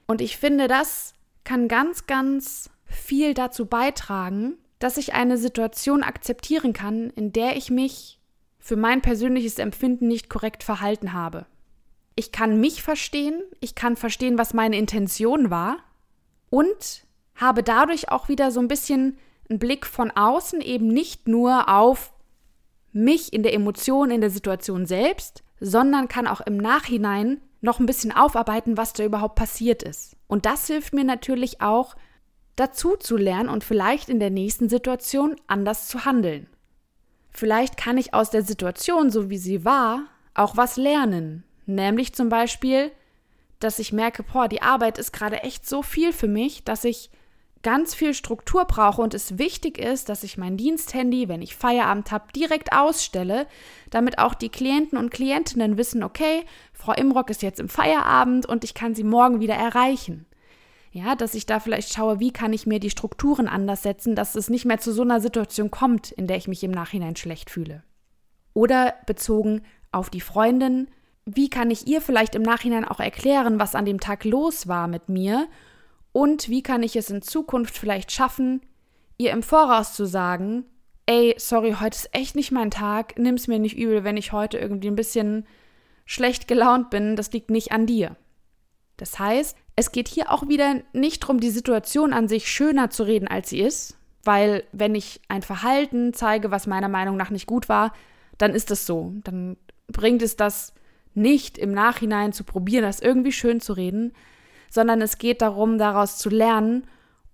Und 0.07 0.21
ich 0.21 0.37
finde, 0.37 0.67
das 0.67 1.13
kann 1.43 1.67
ganz, 1.67 2.07
ganz 2.07 2.69
viel 2.85 3.33
dazu 3.33 3.65
beitragen, 3.65 4.57
dass 4.79 4.97
ich 4.97 5.13
eine 5.13 5.37
Situation 5.37 6.03
akzeptieren 6.03 6.73
kann, 6.73 7.09
in 7.11 7.31
der 7.31 7.55
ich 7.55 7.69
mich 7.69 8.19
für 8.59 8.75
mein 8.75 9.01
persönliches 9.01 9.57
Empfinden 9.57 10.07
nicht 10.07 10.29
korrekt 10.29 10.63
verhalten 10.63 11.13
habe. 11.13 11.45
Ich 12.15 12.31
kann 12.31 12.59
mich 12.59 12.83
verstehen, 12.83 13.41
ich 13.59 13.75
kann 13.75 13.95
verstehen, 13.95 14.37
was 14.37 14.53
meine 14.53 14.77
Intention 14.77 15.49
war 15.49 15.77
und 16.49 17.05
habe 17.35 17.63
dadurch 17.63 18.09
auch 18.09 18.27
wieder 18.27 18.51
so 18.51 18.59
ein 18.59 18.67
bisschen 18.67 19.17
einen 19.49 19.59
Blick 19.59 19.85
von 19.85 20.11
außen 20.11 20.61
eben 20.61 20.87
nicht 20.87 21.27
nur 21.27 21.69
auf 21.69 22.10
mich 22.93 23.33
in 23.33 23.43
der 23.43 23.53
Emotion, 23.53 24.11
in 24.11 24.21
der 24.21 24.29
Situation 24.29 24.85
selbst, 24.85 25.43
sondern 25.59 26.07
kann 26.07 26.27
auch 26.27 26.41
im 26.41 26.57
Nachhinein 26.57 27.41
noch 27.61 27.79
ein 27.79 27.85
bisschen 27.85 28.11
aufarbeiten, 28.11 28.77
was 28.77 28.93
da 28.93 29.03
überhaupt 29.03 29.35
passiert 29.35 29.83
ist. 29.83 30.17
Und 30.27 30.45
das 30.45 30.67
hilft 30.67 30.93
mir 30.93 31.03
natürlich 31.03 31.61
auch, 31.61 31.95
dazu 32.55 32.95
zu 32.95 33.17
lernen 33.17 33.49
und 33.49 33.63
vielleicht 33.63 34.09
in 34.09 34.19
der 34.19 34.29
nächsten 34.29 34.69
Situation 34.69 35.35
anders 35.47 35.87
zu 35.87 36.05
handeln. 36.05 36.47
Vielleicht 37.29 37.77
kann 37.77 37.97
ich 37.97 38.13
aus 38.13 38.29
der 38.29 38.43
Situation, 38.43 39.09
so 39.09 39.29
wie 39.29 39.37
sie 39.37 39.63
war, 39.63 40.05
auch 40.33 40.57
was 40.57 40.77
lernen. 40.77 41.43
Nämlich 41.65 42.13
zum 42.13 42.29
Beispiel, 42.29 42.91
dass 43.59 43.79
ich 43.79 43.93
merke, 43.93 44.23
boah, 44.23 44.47
die 44.47 44.61
Arbeit 44.61 44.97
ist 44.97 45.13
gerade 45.13 45.43
echt 45.43 45.67
so 45.67 45.81
viel 45.81 46.11
für 46.11 46.27
mich, 46.27 46.63
dass 46.63 46.83
ich 46.83 47.09
ganz 47.63 47.93
viel 47.93 48.13
Struktur 48.13 48.65
brauche 48.65 49.01
und 49.01 49.13
es 49.13 49.37
wichtig 49.37 49.77
ist, 49.77 50.09
dass 50.09 50.23
ich 50.23 50.37
mein 50.37 50.57
Diensthandy, 50.57 51.29
wenn 51.29 51.41
ich 51.41 51.55
Feierabend 51.55 52.11
habe, 52.11 52.31
direkt 52.35 52.73
ausstelle, 52.73 53.47
damit 53.89 54.19
auch 54.19 54.33
die 54.33 54.49
Klienten 54.49 54.97
und 54.97 55.11
Klientinnen 55.11 55.77
wissen, 55.77 56.03
okay, 56.03 56.43
Frau 56.73 56.93
Imrock 56.93 57.29
ist 57.29 57.41
jetzt 57.41 57.59
im 57.59 57.69
Feierabend 57.69 58.45
und 58.45 58.63
ich 58.63 58.73
kann 58.73 58.95
sie 58.95 59.03
morgen 59.03 59.39
wieder 59.39 59.55
erreichen. 59.55 60.25
Ja, 60.93 61.15
dass 61.15 61.35
ich 61.35 61.45
da 61.45 61.59
vielleicht 61.59 61.93
schaue, 61.93 62.19
wie 62.19 62.33
kann 62.33 62.51
ich 62.51 62.67
mir 62.67 62.79
die 62.79 62.89
Strukturen 62.89 63.47
anders 63.47 63.81
setzen, 63.81 64.13
dass 64.13 64.35
es 64.35 64.49
nicht 64.49 64.65
mehr 64.65 64.79
zu 64.79 64.91
so 64.91 65.03
einer 65.03 65.21
Situation 65.21 65.71
kommt, 65.71 66.11
in 66.11 66.27
der 66.27 66.35
ich 66.35 66.49
mich 66.49 66.63
im 66.63 66.71
Nachhinein 66.71 67.15
schlecht 67.15 67.49
fühle. 67.49 67.83
Oder 68.53 68.95
bezogen 69.05 69.61
auf 69.93 70.09
die 70.09 70.19
Freundin, 70.19 70.89
wie 71.25 71.49
kann 71.49 71.71
ich 71.71 71.87
ihr 71.87 72.01
vielleicht 72.01 72.35
im 72.35 72.41
Nachhinein 72.41 72.83
auch 72.83 72.99
erklären, 72.99 73.59
was 73.59 73.75
an 73.75 73.85
dem 73.85 74.01
Tag 74.01 74.25
los 74.25 74.67
war 74.67 74.87
mit 74.87 75.07
mir 75.07 75.47
und 76.11 76.49
wie 76.49 76.63
kann 76.63 76.83
ich 76.83 76.95
es 76.95 77.09
in 77.09 77.21
Zukunft 77.21 77.77
vielleicht 77.77 78.11
schaffen, 78.11 78.61
ihr 79.17 79.31
im 79.31 79.43
Voraus 79.43 79.93
zu 79.93 80.05
sagen, 80.05 80.65
ey, 81.05 81.35
sorry, 81.37 81.75
heute 81.79 81.95
ist 81.95 82.13
echt 82.13 82.35
nicht 82.35 82.51
mein 82.51 82.71
Tag, 82.71 83.17
nimm's 83.17 83.47
mir 83.47 83.59
nicht 83.59 83.77
übel, 83.77 84.03
wenn 84.03 84.17
ich 84.17 84.31
heute 84.31 84.57
irgendwie 84.57 84.89
ein 84.89 84.95
bisschen 84.95 85.45
schlecht 86.05 86.47
gelaunt 86.47 86.89
bin, 86.89 87.15
das 87.15 87.31
liegt 87.31 87.49
nicht 87.49 87.71
an 87.71 87.85
dir. 87.85 88.15
Das 88.97 89.17
heißt, 89.19 89.57
es 89.75 89.91
geht 89.91 90.07
hier 90.07 90.31
auch 90.31 90.47
wieder 90.47 90.81
nicht 90.93 91.23
darum, 91.23 91.39
die 91.39 91.49
Situation 91.49 92.13
an 92.13 92.27
sich 92.27 92.49
schöner 92.49 92.89
zu 92.89 93.03
reden, 93.03 93.27
als 93.27 93.49
sie 93.49 93.61
ist, 93.61 93.97
weil 94.23 94.63
wenn 94.71 94.95
ich 94.95 95.21
ein 95.27 95.41
Verhalten 95.41 96.13
zeige, 96.13 96.51
was 96.51 96.67
meiner 96.67 96.89
Meinung 96.89 97.17
nach 97.17 97.29
nicht 97.29 97.47
gut 97.47 97.69
war, 97.69 97.93
dann 98.37 98.53
ist 98.53 98.69
es 98.71 98.85
so. 98.85 99.13
Dann 99.23 99.57
bringt 99.87 100.21
es 100.21 100.35
das 100.35 100.73
nicht 101.13 101.57
im 101.57 101.71
Nachhinein 101.71 102.33
zu 102.33 102.43
probieren, 102.43 102.83
das 102.83 102.99
irgendwie 102.99 103.31
schön 103.31 103.59
zu 103.59 103.73
reden, 103.73 104.13
sondern 104.71 105.01
es 105.01 105.17
geht 105.17 105.41
darum, 105.41 105.77
daraus 105.77 106.17
zu 106.17 106.29
lernen 106.29 106.87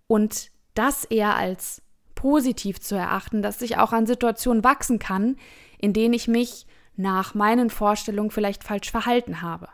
und 0.07 0.49
das 0.73 1.05
eher 1.05 1.35
als 1.35 1.81
positiv 2.15 2.81
zu 2.81 2.95
erachten, 2.95 3.41
dass 3.43 3.61
ich 3.61 3.77
auch 3.77 3.93
an 3.93 4.07
Situationen 4.07 4.63
wachsen 4.63 4.97
kann, 4.97 5.37
in 5.77 5.93
denen 5.93 6.15
ich 6.15 6.27
mich 6.27 6.65
nach 6.95 7.35
meinen 7.35 7.69
Vorstellungen 7.69 8.31
vielleicht 8.31 8.63
falsch 8.63 8.89
verhalten 8.89 9.43
habe. 9.43 9.69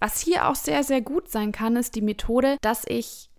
Was 0.00 0.20
hier 0.20 0.48
auch 0.48 0.56
sehr, 0.56 0.82
sehr 0.82 1.00
gut 1.00 1.30
sein 1.30 1.52
kann, 1.52 1.76
ist 1.76 1.94
die 1.94 2.02
Methode, 2.02 2.56
dass 2.60 2.84
ich 2.86 3.30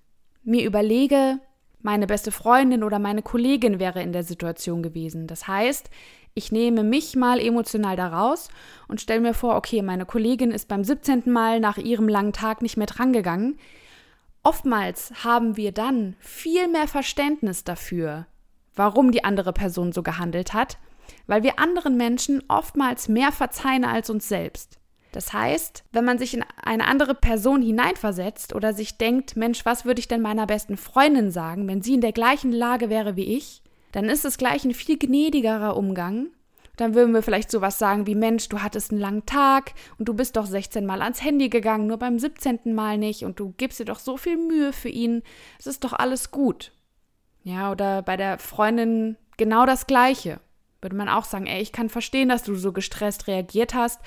mir 0.43 0.65
überlege, 0.65 1.39
meine 1.81 2.07
beste 2.07 2.31
Freundin 2.31 2.83
oder 2.83 2.99
meine 2.99 3.21
Kollegin 3.21 3.79
wäre 3.79 4.01
in 4.01 4.11
der 4.11 4.23
Situation 4.23 4.81
gewesen. 4.83 5.27
Das 5.27 5.47
heißt, 5.47 5.89
ich 6.33 6.51
nehme 6.51 6.83
mich 6.83 7.15
mal 7.15 7.39
emotional 7.39 7.95
da 7.95 8.07
raus 8.07 8.49
und 8.87 9.01
stelle 9.01 9.21
mir 9.21 9.33
vor, 9.33 9.55
okay, 9.55 9.81
meine 9.81 10.05
Kollegin 10.05 10.51
ist 10.51 10.67
beim 10.67 10.83
17. 10.83 11.23
Mal 11.25 11.59
nach 11.59 11.77
ihrem 11.77 12.07
langen 12.07 12.33
Tag 12.33 12.61
nicht 12.61 12.77
mehr 12.77 12.87
drangegangen. 12.87 13.57
Oftmals 14.43 15.23
haben 15.23 15.57
wir 15.57 15.71
dann 15.71 16.15
viel 16.19 16.67
mehr 16.67 16.87
Verständnis 16.87 17.63
dafür, 17.63 18.27
warum 18.75 19.11
die 19.11 19.23
andere 19.23 19.51
Person 19.51 19.91
so 19.91 20.03
gehandelt 20.03 20.53
hat, 20.53 20.77
weil 21.25 21.43
wir 21.43 21.59
anderen 21.59 21.97
Menschen 21.97 22.43
oftmals 22.47 23.09
mehr 23.09 23.31
verzeihen 23.31 23.83
als 23.83 24.09
uns 24.09 24.29
selbst. 24.29 24.79
Das 25.11 25.33
heißt, 25.33 25.83
wenn 25.91 26.05
man 26.05 26.19
sich 26.19 26.33
in 26.33 26.43
eine 26.61 26.85
andere 26.85 27.15
Person 27.15 27.61
hineinversetzt 27.61 28.53
oder 28.53 28.73
sich 28.73 28.97
denkt, 28.97 29.35
Mensch, 29.35 29.65
was 29.65 29.85
würde 29.85 29.99
ich 29.99 30.07
denn 30.07 30.21
meiner 30.21 30.45
besten 30.45 30.77
Freundin 30.77 31.31
sagen, 31.31 31.67
wenn 31.67 31.81
sie 31.81 31.93
in 31.93 32.01
der 32.01 32.11
gleichen 32.11 32.51
Lage 32.51 32.89
wäre 32.89 33.15
wie 33.15 33.35
ich, 33.35 33.61
dann 33.91 34.05
ist 34.05 34.25
es 34.25 34.37
gleich 34.37 34.65
ein 34.65 34.73
viel 34.73 34.97
gnädigerer 34.97 35.77
Umgang. 35.77 36.27
Dann 36.75 36.93
würden 36.93 37.13
wir 37.13 37.23
vielleicht 37.23 37.49
sowas 37.49 37.79
sagen 37.79 38.05
wie, 38.05 38.13
Mensch, 38.13 38.49
du 38.49 38.61
hattest 38.61 38.91
einen 38.91 39.01
langen 39.01 39.25
Tag 39.25 39.73
und 39.97 40.07
du 40.07 40.13
bist 40.13 40.35
doch 40.35 40.45
16 40.45 40.85
Mal 40.85 41.01
ans 41.01 41.23
Handy 41.23 41.49
gegangen, 41.49 41.87
nur 41.87 41.97
beim 41.97 42.19
17. 42.19 42.75
Mal 42.75 42.99
nicht 42.99 43.23
und 43.25 43.39
du 43.39 43.53
gibst 43.57 43.79
dir 43.79 43.85
doch 43.85 43.99
so 43.99 44.17
viel 44.17 44.37
Mühe 44.37 44.73
für 44.73 44.89
ihn. 44.89 45.23
Es 45.57 45.65
ist 45.65 45.83
doch 45.83 45.93
alles 45.93 46.29
gut. 46.29 46.71
Ja, 47.43 47.71
oder 47.71 48.03
bei 48.03 48.17
der 48.17 48.37
Freundin 48.37 49.17
genau 49.37 49.65
das 49.65 49.87
Gleiche 49.87 50.39
würde 50.81 50.95
man 50.95 51.09
auch 51.09 51.25
sagen, 51.25 51.47
ey, 51.47 51.61
ich 51.61 51.71
kann 51.71 51.89
verstehen, 51.89 52.29
dass 52.29 52.43
du 52.43 52.55
so 52.55 52.71
gestresst 52.71 53.27
reagiert 53.27 53.73
hast, 53.73 53.99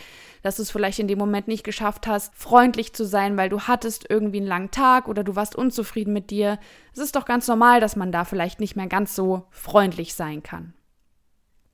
dass 0.42 0.56
du 0.56 0.62
es 0.62 0.70
vielleicht 0.70 0.98
in 0.98 1.08
dem 1.08 1.18
Moment 1.18 1.48
nicht 1.48 1.64
geschafft 1.64 2.06
hast, 2.06 2.34
freundlich 2.34 2.92
zu 2.92 3.04
sein, 3.04 3.36
weil 3.36 3.48
du 3.48 3.62
hattest 3.62 4.06
irgendwie 4.08 4.38
einen 4.38 4.46
langen 4.46 4.70
Tag 4.70 5.08
oder 5.08 5.24
du 5.24 5.36
warst 5.36 5.56
unzufrieden 5.56 6.12
mit 6.12 6.30
dir. 6.30 6.58
Es 6.92 7.00
ist 7.00 7.16
doch 7.16 7.24
ganz 7.24 7.48
normal, 7.48 7.80
dass 7.80 7.96
man 7.96 8.12
da 8.12 8.24
vielleicht 8.24 8.60
nicht 8.60 8.76
mehr 8.76 8.86
ganz 8.86 9.14
so 9.14 9.46
freundlich 9.50 10.14
sein 10.14 10.42
kann. 10.42 10.74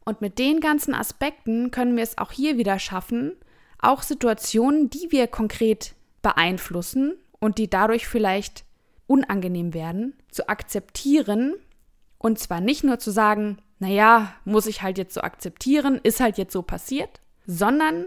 Und 0.04 0.20
mit 0.20 0.38
den 0.38 0.60
ganzen 0.60 0.94
Aspekten 0.94 1.70
können 1.70 1.96
wir 1.96 2.02
es 2.02 2.16
auch 2.16 2.32
hier 2.32 2.56
wieder 2.56 2.78
schaffen, 2.78 3.32
auch 3.78 4.02
Situationen, 4.02 4.88
die 4.88 5.08
wir 5.10 5.26
konkret 5.26 5.94
beeinflussen 6.22 7.14
und 7.38 7.58
die 7.58 7.68
dadurch 7.68 8.06
vielleicht 8.06 8.64
unangenehm 9.06 9.74
werden, 9.74 10.14
zu 10.30 10.48
akzeptieren 10.48 11.54
und 12.18 12.38
zwar 12.38 12.60
nicht 12.60 12.82
nur 12.82 12.98
zu 12.98 13.10
sagen, 13.10 13.58
naja, 13.78 14.32
muss 14.44 14.66
ich 14.66 14.82
halt 14.82 14.98
jetzt 14.98 15.14
so 15.14 15.20
akzeptieren, 15.20 16.00
ist 16.02 16.20
halt 16.20 16.38
jetzt 16.38 16.52
so 16.52 16.62
passiert, 16.62 17.20
sondern 17.46 18.06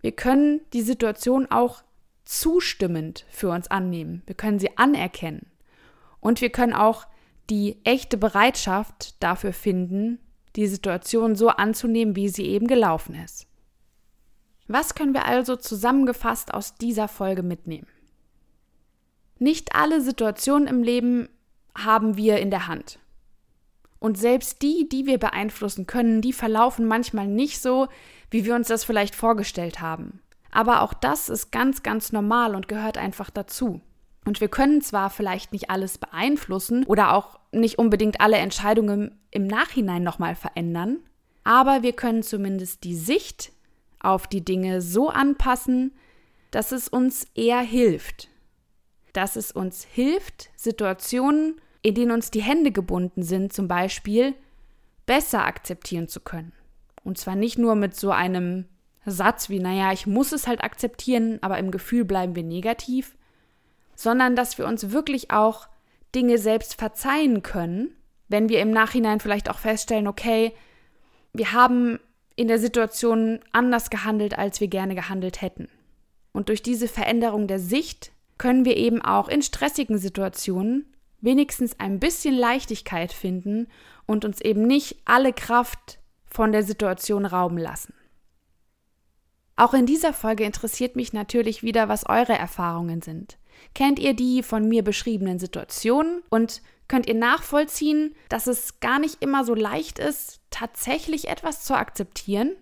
wir 0.00 0.12
können 0.12 0.60
die 0.72 0.82
Situation 0.82 1.46
auch 1.50 1.82
zustimmend 2.24 3.24
für 3.30 3.50
uns 3.50 3.68
annehmen. 3.68 4.22
Wir 4.26 4.34
können 4.34 4.58
sie 4.58 4.76
anerkennen. 4.76 5.46
Und 6.20 6.40
wir 6.40 6.50
können 6.50 6.72
auch 6.72 7.06
die 7.50 7.78
echte 7.84 8.16
Bereitschaft 8.16 9.22
dafür 9.22 9.52
finden, 9.52 10.18
die 10.56 10.66
Situation 10.66 11.36
so 11.36 11.48
anzunehmen, 11.48 12.16
wie 12.16 12.28
sie 12.28 12.46
eben 12.46 12.66
gelaufen 12.66 13.14
ist. 13.14 13.46
Was 14.66 14.96
können 14.96 15.14
wir 15.14 15.26
also 15.26 15.54
zusammengefasst 15.54 16.52
aus 16.52 16.74
dieser 16.74 17.06
Folge 17.06 17.44
mitnehmen? 17.44 17.86
Nicht 19.38 19.76
alle 19.76 20.00
Situationen 20.00 20.66
im 20.66 20.82
Leben 20.82 21.28
haben 21.76 22.16
wir 22.16 22.38
in 22.38 22.50
der 22.50 22.66
Hand. 22.66 22.98
Und 24.06 24.16
selbst 24.16 24.62
die, 24.62 24.88
die 24.88 25.04
wir 25.06 25.18
beeinflussen 25.18 25.88
können, 25.88 26.20
die 26.20 26.32
verlaufen 26.32 26.86
manchmal 26.86 27.26
nicht 27.26 27.60
so, 27.60 27.88
wie 28.30 28.44
wir 28.44 28.54
uns 28.54 28.68
das 28.68 28.84
vielleicht 28.84 29.16
vorgestellt 29.16 29.80
haben. 29.80 30.20
Aber 30.52 30.82
auch 30.82 30.94
das 30.94 31.28
ist 31.28 31.50
ganz, 31.50 31.82
ganz 31.82 32.12
normal 32.12 32.54
und 32.54 32.68
gehört 32.68 32.98
einfach 32.98 33.30
dazu. 33.30 33.80
Und 34.24 34.40
wir 34.40 34.46
können 34.46 34.80
zwar 34.80 35.10
vielleicht 35.10 35.50
nicht 35.50 35.70
alles 35.70 35.98
beeinflussen 35.98 36.84
oder 36.84 37.14
auch 37.14 37.40
nicht 37.50 37.80
unbedingt 37.80 38.20
alle 38.20 38.36
Entscheidungen 38.36 39.18
im 39.32 39.48
Nachhinein 39.48 40.04
nochmal 40.04 40.36
verändern, 40.36 41.00
aber 41.42 41.82
wir 41.82 41.92
können 41.92 42.22
zumindest 42.22 42.84
die 42.84 42.94
Sicht 42.94 43.50
auf 43.98 44.28
die 44.28 44.44
Dinge 44.44 44.82
so 44.82 45.08
anpassen, 45.08 45.92
dass 46.52 46.70
es 46.70 46.86
uns 46.86 47.26
eher 47.34 47.58
hilft. 47.58 48.28
Dass 49.12 49.34
es 49.34 49.50
uns 49.50 49.82
hilft, 49.82 50.50
Situationen, 50.54 51.60
in 51.86 51.94
denen 51.94 52.10
uns 52.10 52.32
die 52.32 52.42
Hände 52.42 52.72
gebunden 52.72 53.22
sind, 53.22 53.52
zum 53.52 53.68
Beispiel, 53.68 54.34
besser 55.06 55.44
akzeptieren 55.44 56.08
zu 56.08 56.18
können. 56.18 56.52
Und 57.04 57.16
zwar 57.16 57.36
nicht 57.36 57.58
nur 57.58 57.76
mit 57.76 57.94
so 57.94 58.10
einem 58.10 58.64
Satz 59.04 59.50
wie, 59.50 59.60
naja, 59.60 59.92
ich 59.92 60.04
muss 60.04 60.32
es 60.32 60.48
halt 60.48 60.64
akzeptieren, 60.64 61.38
aber 61.42 61.58
im 61.58 61.70
Gefühl 61.70 62.04
bleiben 62.04 62.34
wir 62.34 62.42
negativ, 62.42 63.14
sondern 63.94 64.34
dass 64.34 64.58
wir 64.58 64.66
uns 64.66 64.90
wirklich 64.90 65.30
auch 65.30 65.68
Dinge 66.12 66.38
selbst 66.38 66.74
verzeihen 66.74 67.44
können, 67.44 67.94
wenn 68.26 68.48
wir 68.48 68.60
im 68.62 68.72
Nachhinein 68.72 69.20
vielleicht 69.20 69.48
auch 69.48 69.58
feststellen, 69.58 70.08
okay, 70.08 70.52
wir 71.34 71.52
haben 71.52 72.00
in 72.34 72.48
der 72.48 72.58
Situation 72.58 73.38
anders 73.52 73.90
gehandelt, 73.90 74.36
als 74.36 74.60
wir 74.60 74.66
gerne 74.66 74.96
gehandelt 74.96 75.40
hätten. 75.40 75.68
Und 76.32 76.48
durch 76.48 76.64
diese 76.64 76.88
Veränderung 76.88 77.46
der 77.46 77.60
Sicht 77.60 78.10
können 78.38 78.64
wir 78.64 78.76
eben 78.76 79.02
auch 79.02 79.28
in 79.28 79.40
stressigen 79.40 79.98
Situationen 79.98 80.92
wenigstens 81.20 81.78
ein 81.80 81.98
bisschen 81.98 82.34
Leichtigkeit 82.34 83.12
finden 83.12 83.68
und 84.06 84.24
uns 84.24 84.40
eben 84.40 84.66
nicht 84.66 84.98
alle 85.04 85.32
Kraft 85.32 85.98
von 86.26 86.52
der 86.52 86.62
Situation 86.62 87.26
rauben 87.26 87.58
lassen. 87.58 87.94
Auch 89.56 89.72
in 89.72 89.86
dieser 89.86 90.12
Folge 90.12 90.44
interessiert 90.44 90.96
mich 90.96 91.12
natürlich 91.12 91.62
wieder, 91.62 91.88
was 91.88 92.06
eure 92.06 92.34
Erfahrungen 92.34 93.00
sind. 93.00 93.38
Kennt 93.74 93.98
ihr 93.98 94.12
die 94.12 94.42
von 94.42 94.68
mir 94.68 94.84
beschriebenen 94.84 95.38
Situationen 95.38 96.22
und 96.28 96.60
könnt 96.88 97.06
ihr 97.06 97.14
nachvollziehen, 97.14 98.14
dass 98.28 98.46
es 98.46 98.80
gar 98.80 98.98
nicht 98.98 99.22
immer 99.22 99.44
so 99.44 99.54
leicht 99.54 99.98
ist, 99.98 100.40
tatsächlich 100.50 101.28
etwas 101.28 101.64
zu 101.64 101.74
akzeptieren? 101.74 102.52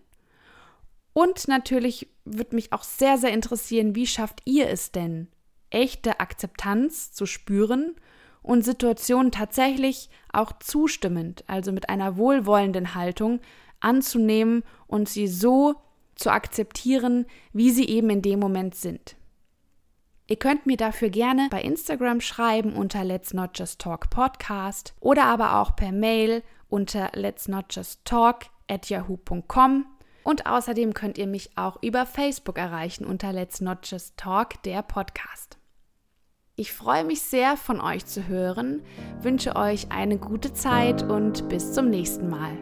Und 1.13 1.49
natürlich 1.49 2.09
würde 2.25 2.55
mich 2.55 2.73
auch 2.73 2.85
sehr, 2.85 3.19
sehr 3.19 3.33
interessieren, 3.33 3.95
wie 3.95 4.07
schafft 4.07 4.41
ihr 4.45 4.69
es 4.69 4.93
denn, 4.93 5.29
echte 5.71 6.21
Akzeptanz 6.21 7.13
zu 7.13 7.27
spüren 7.27 7.97
und 8.45 8.63
Situationen 8.63 9.33
tatsächlich 9.33 10.11
auch 10.33 10.53
zustimmend, 10.61 11.43
also 11.49 11.73
mit 11.73 11.89
einer 11.89 12.17
wohlwollenden 12.17 12.95
Haltung 12.95 13.41
anzunehmen 13.81 14.63
und 14.87 15.09
sie 15.09 15.27
so 15.27 15.77
zu 16.15 16.31
akzeptieren, 16.31 17.27
wie 17.53 17.71
sie 17.71 17.89
eben 17.89 18.11
in 18.11 18.23
dem 18.23 18.39
Moment 18.39 18.75
sind. 18.77 19.17
Ihr 20.27 20.37
könnt 20.37 20.67
mir 20.67 20.77
dafür 20.77 21.09
gerne 21.09 21.49
bei 21.51 21.63
Instagram 21.63 22.21
schreiben 22.21 22.75
unter 22.75 23.03
Let's 23.03 23.35
Not 23.35 23.59
Just 23.59 23.81
Talk 23.81 24.11
Podcast 24.11 24.95
oder 25.01 25.25
aber 25.25 25.57
auch 25.59 25.75
per 25.75 25.93
Mail 25.93 26.43
unter 26.69 27.11
Let's 27.15 27.49
Not 27.49 27.67
Just 27.71 28.05
Talk 28.05 28.47
at 28.69 28.89
yahoo.com. 28.89 29.87
Und 30.23 30.47
außerdem 30.47 30.95
könnt 30.95 31.19
ihr 31.19 31.27
mich 31.27 31.51
auch 31.57 31.83
über 31.83 32.07
Facebook 32.07 32.59
erreichen 32.59 33.05
unter 33.05 33.33
Let's 33.33 33.61
Not 33.61 33.79
Just 33.91 34.17
Talk, 34.17 34.63
der 34.63 34.83
Podcast. 34.83 35.59
Ich 36.57 36.73
freue 36.73 37.03
mich 37.03 37.21
sehr, 37.21 37.57
von 37.57 37.81
euch 37.81 38.07
zu 38.07 38.29
hören, 38.29 38.85
wünsche 39.21 39.57
euch 39.57 39.91
eine 39.91 40.19
gute 40.19 40.53
Zeit 40.53 41.03
und 41.03 41.49
bis 41.49 41.73
zum 41.73 41.91
nächsten 41.91 42.31
Mal. 42.31 42.57